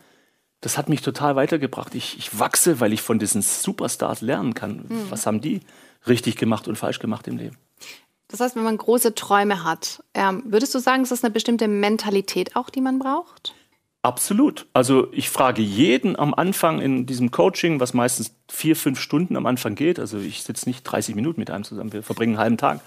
das 0.61 0.77
hat 0.77 0.89
mich 0.89 1.01
total 1.01 1.35
weitergebracht. 1.35 1.95
Ich, 1.95 2.17
ich 2.17 2.39
wachse, 2.39 2.79
weil 2.79 2.93
ich 2.93 3.01
von 3.01 3.19
diesen 3.19 3.41
Superstars 3.41 4.21
lernen 4.21 4.53
kann. 4.53 4.85
Mhm. 4.87 5.05
Was 5.09 5.25
haben 5.25 5.41
die 5.41 5.61
richtig 6.07 6.35
gemacht 6.37 6.67
und 6.67 6.77
falsch 6.77 6.99
gemacht 6.99 7.27
im 7.27 7.37
Leben? 7.37 7.57
Das 8.27 8.39
heißt, 8.39 8.55
wenn 8.55 8.63
man 8.63 8.77
große 8.77 9.13
Träume 9.15 9.63
hat, 9.63 10.03
ähm, 10.13 10.43
würdest 10.45 10.73
du 10.73 10.79
sagen, 10.79 11.03
ist 11.03 11.11
das 11.11 11.23
eine 11.23 11.31
bestimmte 11.31 11.67
Mentalität 11.67 12.55
auch, 12.55 12.69
die 12.69 12.79
man 12.79 12.99
braucht? 12.99 13.53
Absolut. 14.03 14.67
Also 14.73 15.09
ich 15.11 15.29
frage 15.29 15.61
jeden 15.61 16.17
am 16.17 16.33
Anfang 16.33 16.81
in 16.81 17.05
diesem 17.05 17.29
Coaching, 17.29 17.79
was 17.79 17.93
meistens 17.93 18.33
vier, 18.49 18.75
fünf 18.75 18.99
Stunden 18.99 19.35
am 19.35 19.45
Anfang 19.45 19.75
geht. 19.75 19.99
Also 19.99 20.17
ich 20.17 20.43
sitze 20.43 20.67
nicht 20.67 20.83
30 20.83 21.13
Minuten 21.13 21.39
mit 21.39 21.51
einem 21.51 21.63
zusammen, 21.63 21.93
wir 21.93 22.01
verbringen 22.03 22.33
einen 22.33 22.39
halben 22.39 22.57
Tag. 22.57 22.79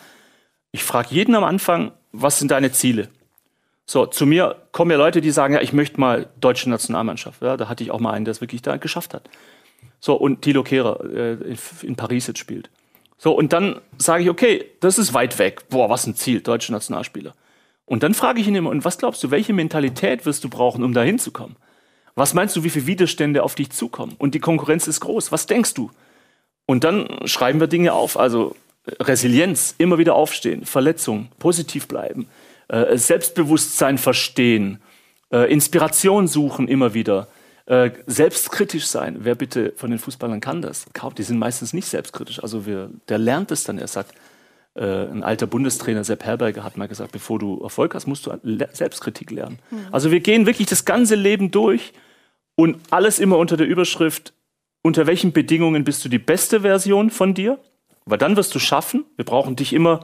Ich 0.74 0.82
frage 0.82 1.14
jeden 1.14 1.36
am 1.36 1.44
Anfang, 1.44 1.92
was 2.10 2.40
sind 2.40 2.50
deine 2.50 2.72
Ziele? 2.72 3.08
So, 3.86 4.06
zu 4.06 4.26
mir 4.26 4.56
kommen 4.72 4.90
ja 4.90 4.96
Leute, 4.96 5.20
die 5.20 5.30
sagen, 5.30 5.54
ja, 5.54 5.60
ich 5.60 5.72
möchte 5.72 6.00
mal 6.00 6.28
deutsche 6.40 6.68
Nationalmannschaft. 6.68 7.42
Ja, 7.42 7.56
da 7.56 7.68
hatte 7.68 7.84
ich 7.84 7.92
auch 7.92 8.00
mal 8.00 8.10
einen, 8.10 8.24
der 8.24 8.32
es 8.32 8.40
wirklich 8.40 8.60
da 8.60 8.76
geschafft 8.76 9.14
hat. 9.14 9.30
So, 10.00 10.14
und 10.14 10.42
Thilo 10.42 10.64
Kehrer 10.64 10.98
äh, 11.14 11.56
in, 11.82 11.94
Paris 11.94 12.26
jetzt 12.26 12.40
spielt. 12.40 12.70
So, 13.18 13.30
und 13.30 13.52
dann 13.52 13.82
sage 13.98 14.24
ich, 14.24 14.30
okay, 14.30 14.64
das 14.80 14.98
ist 14.98 15.14
weit 15.14 15.38
weg. 15.38 15.68
Boah, 15.68 15.90
was 15.90 16.08
ein 16.08 16.16
Ziel, 16.16 16.40
deutsche 16.40 16.72
Nationalspieler. 16.72 17.34
Und 17.86 18.02
dann 18.02 18.12
frage 18.12 18.40
ich 18.40 18.48
ihn 18.48 18.56
immer, 18.56 18.70
und 18.70 18.84
was 18.84 18.98
glaubst 18.98 19.22
du, 19.22 19.30
welche 19.30 19.52
Mentalität 19.52 20.26
wirst 20.26 20.42
du 20.42 20.48
brauchen, 20.48 20.82
um 20.82 20.92
da 20.92 21.04
hinzukommen? 21.04 21.54
Was 22.16 22.34
meinst 22.34 22.56
du, 22.56 22.64
wie 22.64 22.70
viele 22.70 22.88
Widerstände 22.88 23.44
auf 23.44 23.54
dich 23.54 23.70
zukommen? 23.70 24.16
Und 24.18 24.34
die 24.34 24.40
Konkurrenz 24.40 24.88
ist 24.88 24.98
groß. 24.98 25.30
Was 25.30 25.46
denkst 25.46 25.74
du? 25.74 25.92
Und 26.66 26.82
dann 26.82 27.06
schreiben 27.26 27.60
wir 27.60 27.68
Dinge 27.68 27.92
auf. 27.92 28.18
Also 28.18 28.56
Resilienz, 29.00 29.74
immer 29.78 29.98
wieder 29.98 30.14
aufstehen, 30.14 30.64
Verletzung, 30.64 31.28
positiv 31.38 31.88
bleiben, 31.88 32.28
äh, 32.68 32.96
Selbstbewusstsein 32.96 33.98
verstehen, 33.98 34.80
äh, 35.30 35.50
Inspiration 35.50 36.28
suchen 36.28 36.68
immer 36.68 36.94
wieder, 36.94 37.28
äh, 37.66 37.90
selbstkritisch 38.06 38.86
sein. 38.86 39.18
Wer 39.20 39.34
bitte 39.34 39.72
von 39.76 39.90
den 39.90 39.98
Fußballern 39.98 40.40
kann 40.40 40.60
das? 40.60 40.86
Kaum, 40.92 41.14
die 41.14 41.22
sind 41.22 41.38
meistens 41.38 41.72
nicht 41.72 41.86
selbstkritisch. 41.86 42.42
Also 42.42 42.66
wir, 42.66 42.90
der 43.08 43.18
lernt 43.18 43.50
es 43.50 43.64
dann 43.64 43.78
erst. 43.78 43.96
Hat 43.96 44.08
äh, 44.74 44.84
ein 44.84 45.22
alter 45.22 45.46
Bundestrainer 45.46 46.04
Sepp 46.04 46.24
Herberger 46.24 46.62
hat 46.62 46.76
mal 46.76 46.88
gesagt, 46.88 47.12
bevor 47.12 47.38
du 47.38 47.62
Erfolg 47.62 47.94
hast, 47.94 48.06
musst 48.06 48.26
du 48.26 48.32
Selbstkritik 48.72 49.30
lernen. 49.30 49.58
Mhm. 49.70 49.78
Also 49.92 50.10
wir 50.10 50.20
gehen 50.20 50.46
wirklich 50.46 50.68
das 50.68 50.84
ganze 50.84 51.14
Leben 51.14 51.50
durch 51.50 51.92
und 52.54 52.76
alles 52.90 53.18
immer 53.18 53.38
unter 53.38 53.56
der 53.56 53.66
Überschrift, 53.66 54.34
unter 54.82 55.06
welchen 55.06 55.32
Bedingungen 55.32 55.84
bist 55.84 56.04
du 56.04 56.08
die 56.08 56.18
beste 56.18 56.60
Version 56.60 57.10
von 57.10 57.34
dir? 57.34 57.58
Weil 58.06 58.18
dann 58.18 58.36
wirst 58.36 58.54
du 58.54 58.58
schaffen, 58.58 59.04
wir 59.16 59.24
brauchen 59.24 59.56
dich 59.56 59.72
immer 59.72 60.00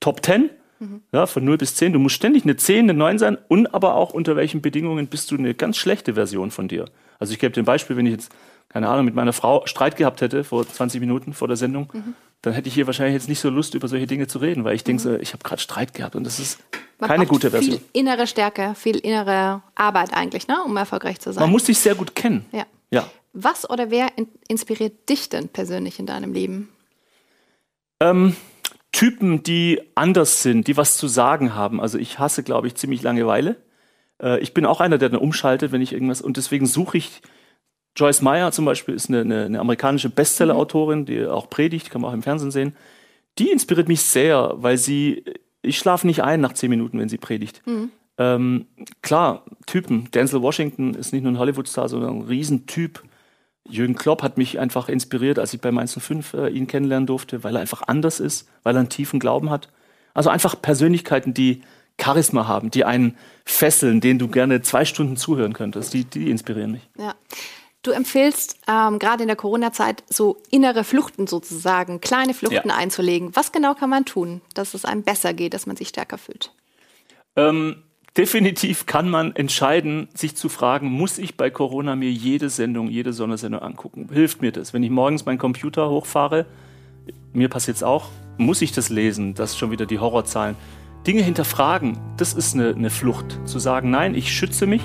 Top 0.00 0.24
10, 0.24 0.50
mhm. 0.80 1.02
ja, 1.12 1.26
von 1.26 1.44
0 1.44 1.58
bis 1.58 1.76
10. 1.76 1.92
Du 1.92 1.98
musst 1.98 2.16
ständig 2.16 2.44
eine 2.44 2.56
10, 2.56 2.90
eine 2.90 2.94
9 2.94 3.18
sein 3.18 3.38
und 3.48 3.74
aber 3.74 3.94
auch 3.94 4.10
unter 4.10 4.36
welchen 4.36 4.60
Bedingungen 4.60 5.06
bist 5.06 5.30
du 5.30 5.36
eine 5.36 5.54
ganz 5.54 5.76
schlechte 5.76 6.14
Version 6.14 6.50
von 6.50 6.68
dir. 6.68 6.86
Also 7.18 7.32
ich 7.32 7.38
gebe 7.38 7.52
dir 7.52 7.62
ein 7.62 7.66
Beispiel, 7.66 7.96
wenn 7.96 8.06
ich 8.06 8.12
jetzt, 8.12 8.32
keine 8.68 8.88
Ahnung, 8.88 9.04
mit 9.04 9.14
meiner 9.14 9.32
Frau 9.32 9.66
Streit 9.66 9.96
gehabt 9.96 10.20
hätte 10.20 10.44
vor 10.44 10.66
20 10.66 11.00
Minuten 11.00 11.32
vor 11.32 11.48
der 11.48 11.56
Sendung, 11.56 11.90
mhm. 11.92 12.14
dann 12.42 12.52
hätte 12.52 12.68
ich 12.68 12.74
hier 12.74 12.86
wahrscheinlich 12.86 13.14
jetzt 13.14 13.28
nicht 13.28 13.40
so 13.40 13.50
Lust, 13.50 13.74
über 13.74 13.86
solche 13.86 14.06
Dinge 14.06 14.26
zu 14.26 14.38
reden, 14.38 14.64
weil 14.64 14.74
ich 14.74 14.84
denke, 14.84 15.08
mhm. 15.08 15.20
ich 15.20 15.32
habe 15.32 15.42
gerade 15.44 15.62
Streit 15.62 15.94
gehabt 15.94 16.16
und 16.16 16.24
das 16.24 16.40
ist 16.40 16.58
Man 16.98 17.08
keine 17.08 17.26
gute 17.26 17.50
Version. 17.50 17.78
Viel 17.78 17.84
innere 17.92 18.26
Stärke, 18.26 18.74
viel 18.74 18.96
innere 18.96 19.62
Arbeit 19.76 20.12
eigentlich, 20.12 20.48
ne, 20.48 20.56
um 20.64 20.76
erfolgreich 20.76 21.20
zu 21.20 21.32
sein. 21.32 21.42
Man 21.42 21.50
muss 21.50 21.64
dich 21.64 21.78
sehr 21.78 21.94
gut 21.94 22.16
kennen. 22.16 22.44
Ja. 22.50 22.66
ja. 22.90 23.06
Was 23.32 23.68
oder 23.70 23.90
wer 23.90 24.08
inspiriert 24.48 25.08
dich 25.08 25.28
denn 25.28 25.48
persönlich 25.48 25.98
in 25.98 26.06
deinem 26.06 26.32
Leben? 26.32 26.68
Ähm, 28.00 28.36
Typen, 28.92 29.42
die 29.42 29.80
anders 29.94 30.42
sind, 30.42 30.68
die 30.68 30.76
was 30.76 30.96
zu 30.96 31.08
sagen 31.08 31.54
haben. 31.54 31.80
Also 31.80 31.98
ich 31.98 32.18
hasse, 32.18 32.42
glaube 32.42 32.68
ich, 32.68 32.76
ziemlich 32.76 33.02
Langeweile. 33.02 33.56
Äh, 34.22 34.38
ich 34.40 34.54
bin 34.54 34.66
auch 34.66 34.80
einer, 34.80 34.98
der 34.98 35.08
dann 35.08 35.20
umschaltet, 35.20 35.72
wenn 35.72 35.82
ich 35.82 35.92
irgendwas. 35.92 36.20
Und 36.20 36.36
deswegen 36.36 36.66
suche 36.66 36.98
ich. 36.98 37.22
Joyce 37.96 38.22
Meyer 38.22 38.50
zum 38.50 38.64
Beispiel 38.64 38.94
ist 38.94 39.08
eine, 39.08 39.20
eine, 39.20 39.44
eine 39.44 39.60
amerikanische 39.60 40.10
Bestseller-Autorin, 40.10 41.06
die 41.06 41.26
auch 41.26 41.48
predigt, 41.48 41.90
kann 41.90 42.00
man 42.00 42.10
auch 42.10 42.14
im 42.14 42.22
Fernsehen 42.22 42.50
sehen. 42.50 42.76
Die 43.38 43.50
inspiriert 43.50 43.88
mich 43.88 44.02
sehr, 44.02 44.54
weil 44.56 44.78
sie, 44.78 45.24
ich 45.62 45.78
schlafe 45.78 46.06
nicht 46.06 46.22
ein 46.22 46.40
nach 46.40 46.54
zehn 46.54 46.70
Minuten, 46.70 46.98
wenn 46.98 47.08
sie 47.08 47.18
predigt. 47.18 47.62
Mhm. 47.66 47.90
Ähm, 48.18 48.66
klar, 49.02 49.44
Typen. 49.66 50.08
Denzel 50.12 50.42
Washington 50.42 50.94
ist 50.94 51.12
nicht 51.12 51.22
nur 51.22 51.32
ein 51.32 51.38
Hollywood-Star, 51.38 51.88
sondern 51.88 52.18
ein 52.18 52.22
Riesentyp. 52.22 53.02
Jürgen 53.68 53.94
Klopp 53.94 54.22
hat 54.22 54.36
mich 54.36 54.58
einfach 54.58 54.88
inspiriert, 54.88 55.38
als 55.38 55.54
ich 55.54 55.60
bei 55.60 55.72
Mainz 55.72 55.98
05 55.98 56.34
äh, 56.34 56.48
ihn 56.48 56.66
kennenlernen 56.66 57.06
durfte, 57.06 57.44
weil 57.44 57.56
er 57.56 57.60
einfach 57.60 57.82
anders 57.86 58.20
ist, 58.20 58.48
weil 58.62 58.76
er 58.76 58.80
einen 58.80 58.88
tiefen 58.90 59.20
Glauben 59.20 59.50
hat. 59.50 59.70
Also 60.12 60.30
einfach 60.30 60.60
Persönlichkeiten, 60.60 61.34
die 61.34 61.62
Charisma 62.00 62.46
haben, 62.46 62.70
die 62.70 62.84
einen 62.84 63.16
fesseln, 63.44 64.00
denen 64.00 64.18
du 64.18 64.28
gerne 64.28 64.62
zwei 64.62 64.84
Stunden 64.84 65.16
zuhören 65.16 65.52
könntest. 65.52 65.94
Die, 65.94 66.04
die 66.04 66.30
inspirieren 66.30 66.72
mich. 66.72 66.88
Ja. 66.98 67.14
Du 67.82 67.90
empfiehlst 67.90 68.58
ähm, 68.66 68.98
gerade 68.98 69.22
in 69.22 69.28
der 69.28 69.36
Corona-Zeit 69.36 70.04
so 70.08 70.38
innere 70.50 70.84
Fluchten 70.84 71.26
sozusagen, 71.26 72.00
kleine 72.00 72.32
Fluchten 72.32 72.70
ja. 72.70 72.76
einzulegen. 72.76 73.36
Was 73.36 73.52
genau 73.52 73.74
kann 73.74 73.90
man 73.90 74.06
tun, 74.06 74.40
dass 74.54 74.72
es 74.72 74.86
einem 74.86 75.02
besser 75.02 75.34
geht, 75.34 75.52
dass 75.52 75.66
man 75.66 75.76
sich 75.76 75.88
stärker 75.88 76.16
fühlt? 76.16 76.52
Ähm, 77.36 77.82
definitiv 78.16 78.86
kann 78.86 79.10
man 79.10 79.34
entscheiden, 79.34 80.08
sich 80.14 80.36
zu 80.36 80.48
fragen, 80.48 80.88
muss 80.90 81.18
ich 81.18 81.36
bei 81.36 81.50
Corona 81.50 81.96
mir 81.96 82.10
jede 82.10 82.48
Sendung, 82.48 82.88
jede 82.88 83.12
Sondersendung 83.12 83.62
angucken? 83.62 84.08
Hilft 84.12 84.40
mir 84.40 84.52
das? 84.52 84.72
Wenn 84.72 84.82
ich 84.82 84.90
morgens 84.90 85.24
meinen 85.24 85.38
Computer 85.38 85.88
hochfahre, 85.88 86.46
mir 87.32 87.48
passiert 87.48 87.76
es 87.76 87.82
auch, 87.82 88.08
muss 88.38 88.62
ich 88.62 88.72
das 88.72 88.88
lesen? 88.88 89.34
Das 89.34 89.58
schon 89.58 89.70
wieder 89.70 89.86
die 89.86 89.98
Horrorzahlen. 89.98 90.56
Dinge 91.06 91.22
hinterfragen, 91.22 91.98
das 92.16 92.32
ist 92.32 92.54
eine, 92.54 92.70
eine 92.70 92.90
Flucht. 92.90 93.38
Zu 93.44 93.58
sagen, 93.58 93.90
nein, 93.90 94.14
ich 94.14 94.32
schütze 94.32 94.66
mich, 94.66 94.82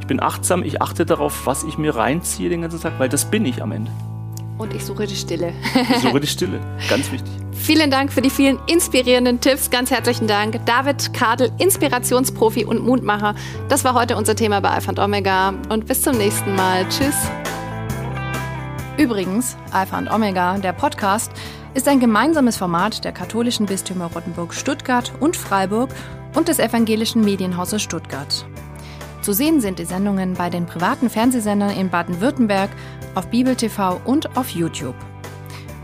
ich 0.00 0.06
bin 0.06 0.20
achtsam, 0.20 0.62
ich 0.62 0.82
achte 0.82 1.06
darauf, 1.06 1.46
was 1.46 1.64
ich 1.64 1.78
mir 1.78 1.96
reinziehe 1.96 2.48
den 2.48 2.62
ganzen 2.62 2.80
Tag, 2.80 2.98
weil 2.98 3.08
das 3.08 3.30
bin 3.30 3.46
ich 3.46 3.62
am 3.62 3.72
Ende. 3.72 3.90
Und 4.58 4.74
ich 4.74 4.84
suche 4.84 5.06
die 5.06 5.16
Stille. 5.16 5.52
ich 5.90 5.98
suche 5.98 6.20
die 6.20 6.26
Stille, 6.36 6.60
ganz 6.88 7.10
wichtig. 7.12 7.45
Vielen 7.58 7.90
Dank 7.90 8.12
für 8.12 8.22
die 8.22 8.30
vielen 8.30 8.58
inspirierenden 8.66 9.40
Tipps. 9.40 9.70
Ganz 9.70 9.90
herzlichen 9.90 10.28
Dank. 10.28 10.64
David 10.66 11.12
Kadel, 11.12 11.50
Inspirationsprofi 11.58 12.64
und 12.64 12.82
Mutmacher. 12.84 13.34
Das 13.68 13.82
war 13.82 13.94
heute 13.94 14.16
unser 14.16 14.36
Thema 14.36 14.60
bei 14.60 14.70
Alpha 14.70 14.90
und 14.90 14.98
Omega. 14.98 15.54
Und 15.68 15.86
bis 15.86 16.02
zum 16.02 16.16
nächsten 16.16 16.54
Mal. 16.54 16.86
Tschüss. 16.88 17.16
Übrigens, 18.98 19.56
Alpha 19.72 19.98
und 19.98 20.08
Omega, 20.08 20.58
der 20.58 20.72
Podcast, 20.72 21.32
ist 21.74 21.88
ein 21.88 22.00
gemeinsames 22.00 22.56
Format 22.56 23.04
der 23.04 23.12
katholischen 23.12 23.66
Bistümer 23.66 24.06
Rottenburg 24.06 24.54
Stuttgart 24.54 25.12
und 25.20 25.36
Freiburg 25.36 25.90
und 26.34 26.48
des 26.48 26.58
evangelischen 26.58 27.22
Medienhauses 27.22 27.82
Stuttgart. 27.82 28.46
Zu 29.20 29.32
sehen 29.32 29.60
sind 29.60 29.80
die 29.80 29.84
Sendungen 29.84 30.34
bei 30.34 30.50
den 30.50 30.66
privaten 30.66 31.10
Fernsehsendern 31.10 31.70
in 31.70 31.90
Baden-Württemberg, 31.90 32.70
auf 33.14 33.26
Bibel 33.28 33.56
TV 33.56 34.00
und 34.04 34.36
auf 34.36 34.50
YouTube. 34.50 34.94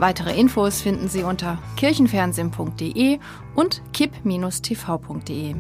Weitere 0.03 0.37
Infos 0.37 0.83
finden 0.83 1.07
Sie 1.07 1.23
unter 1.23 1.59
kirchenfernsehen.de 1.77 3.21
und 3.55 3.83
kipp-tv.de. 3.93 5.55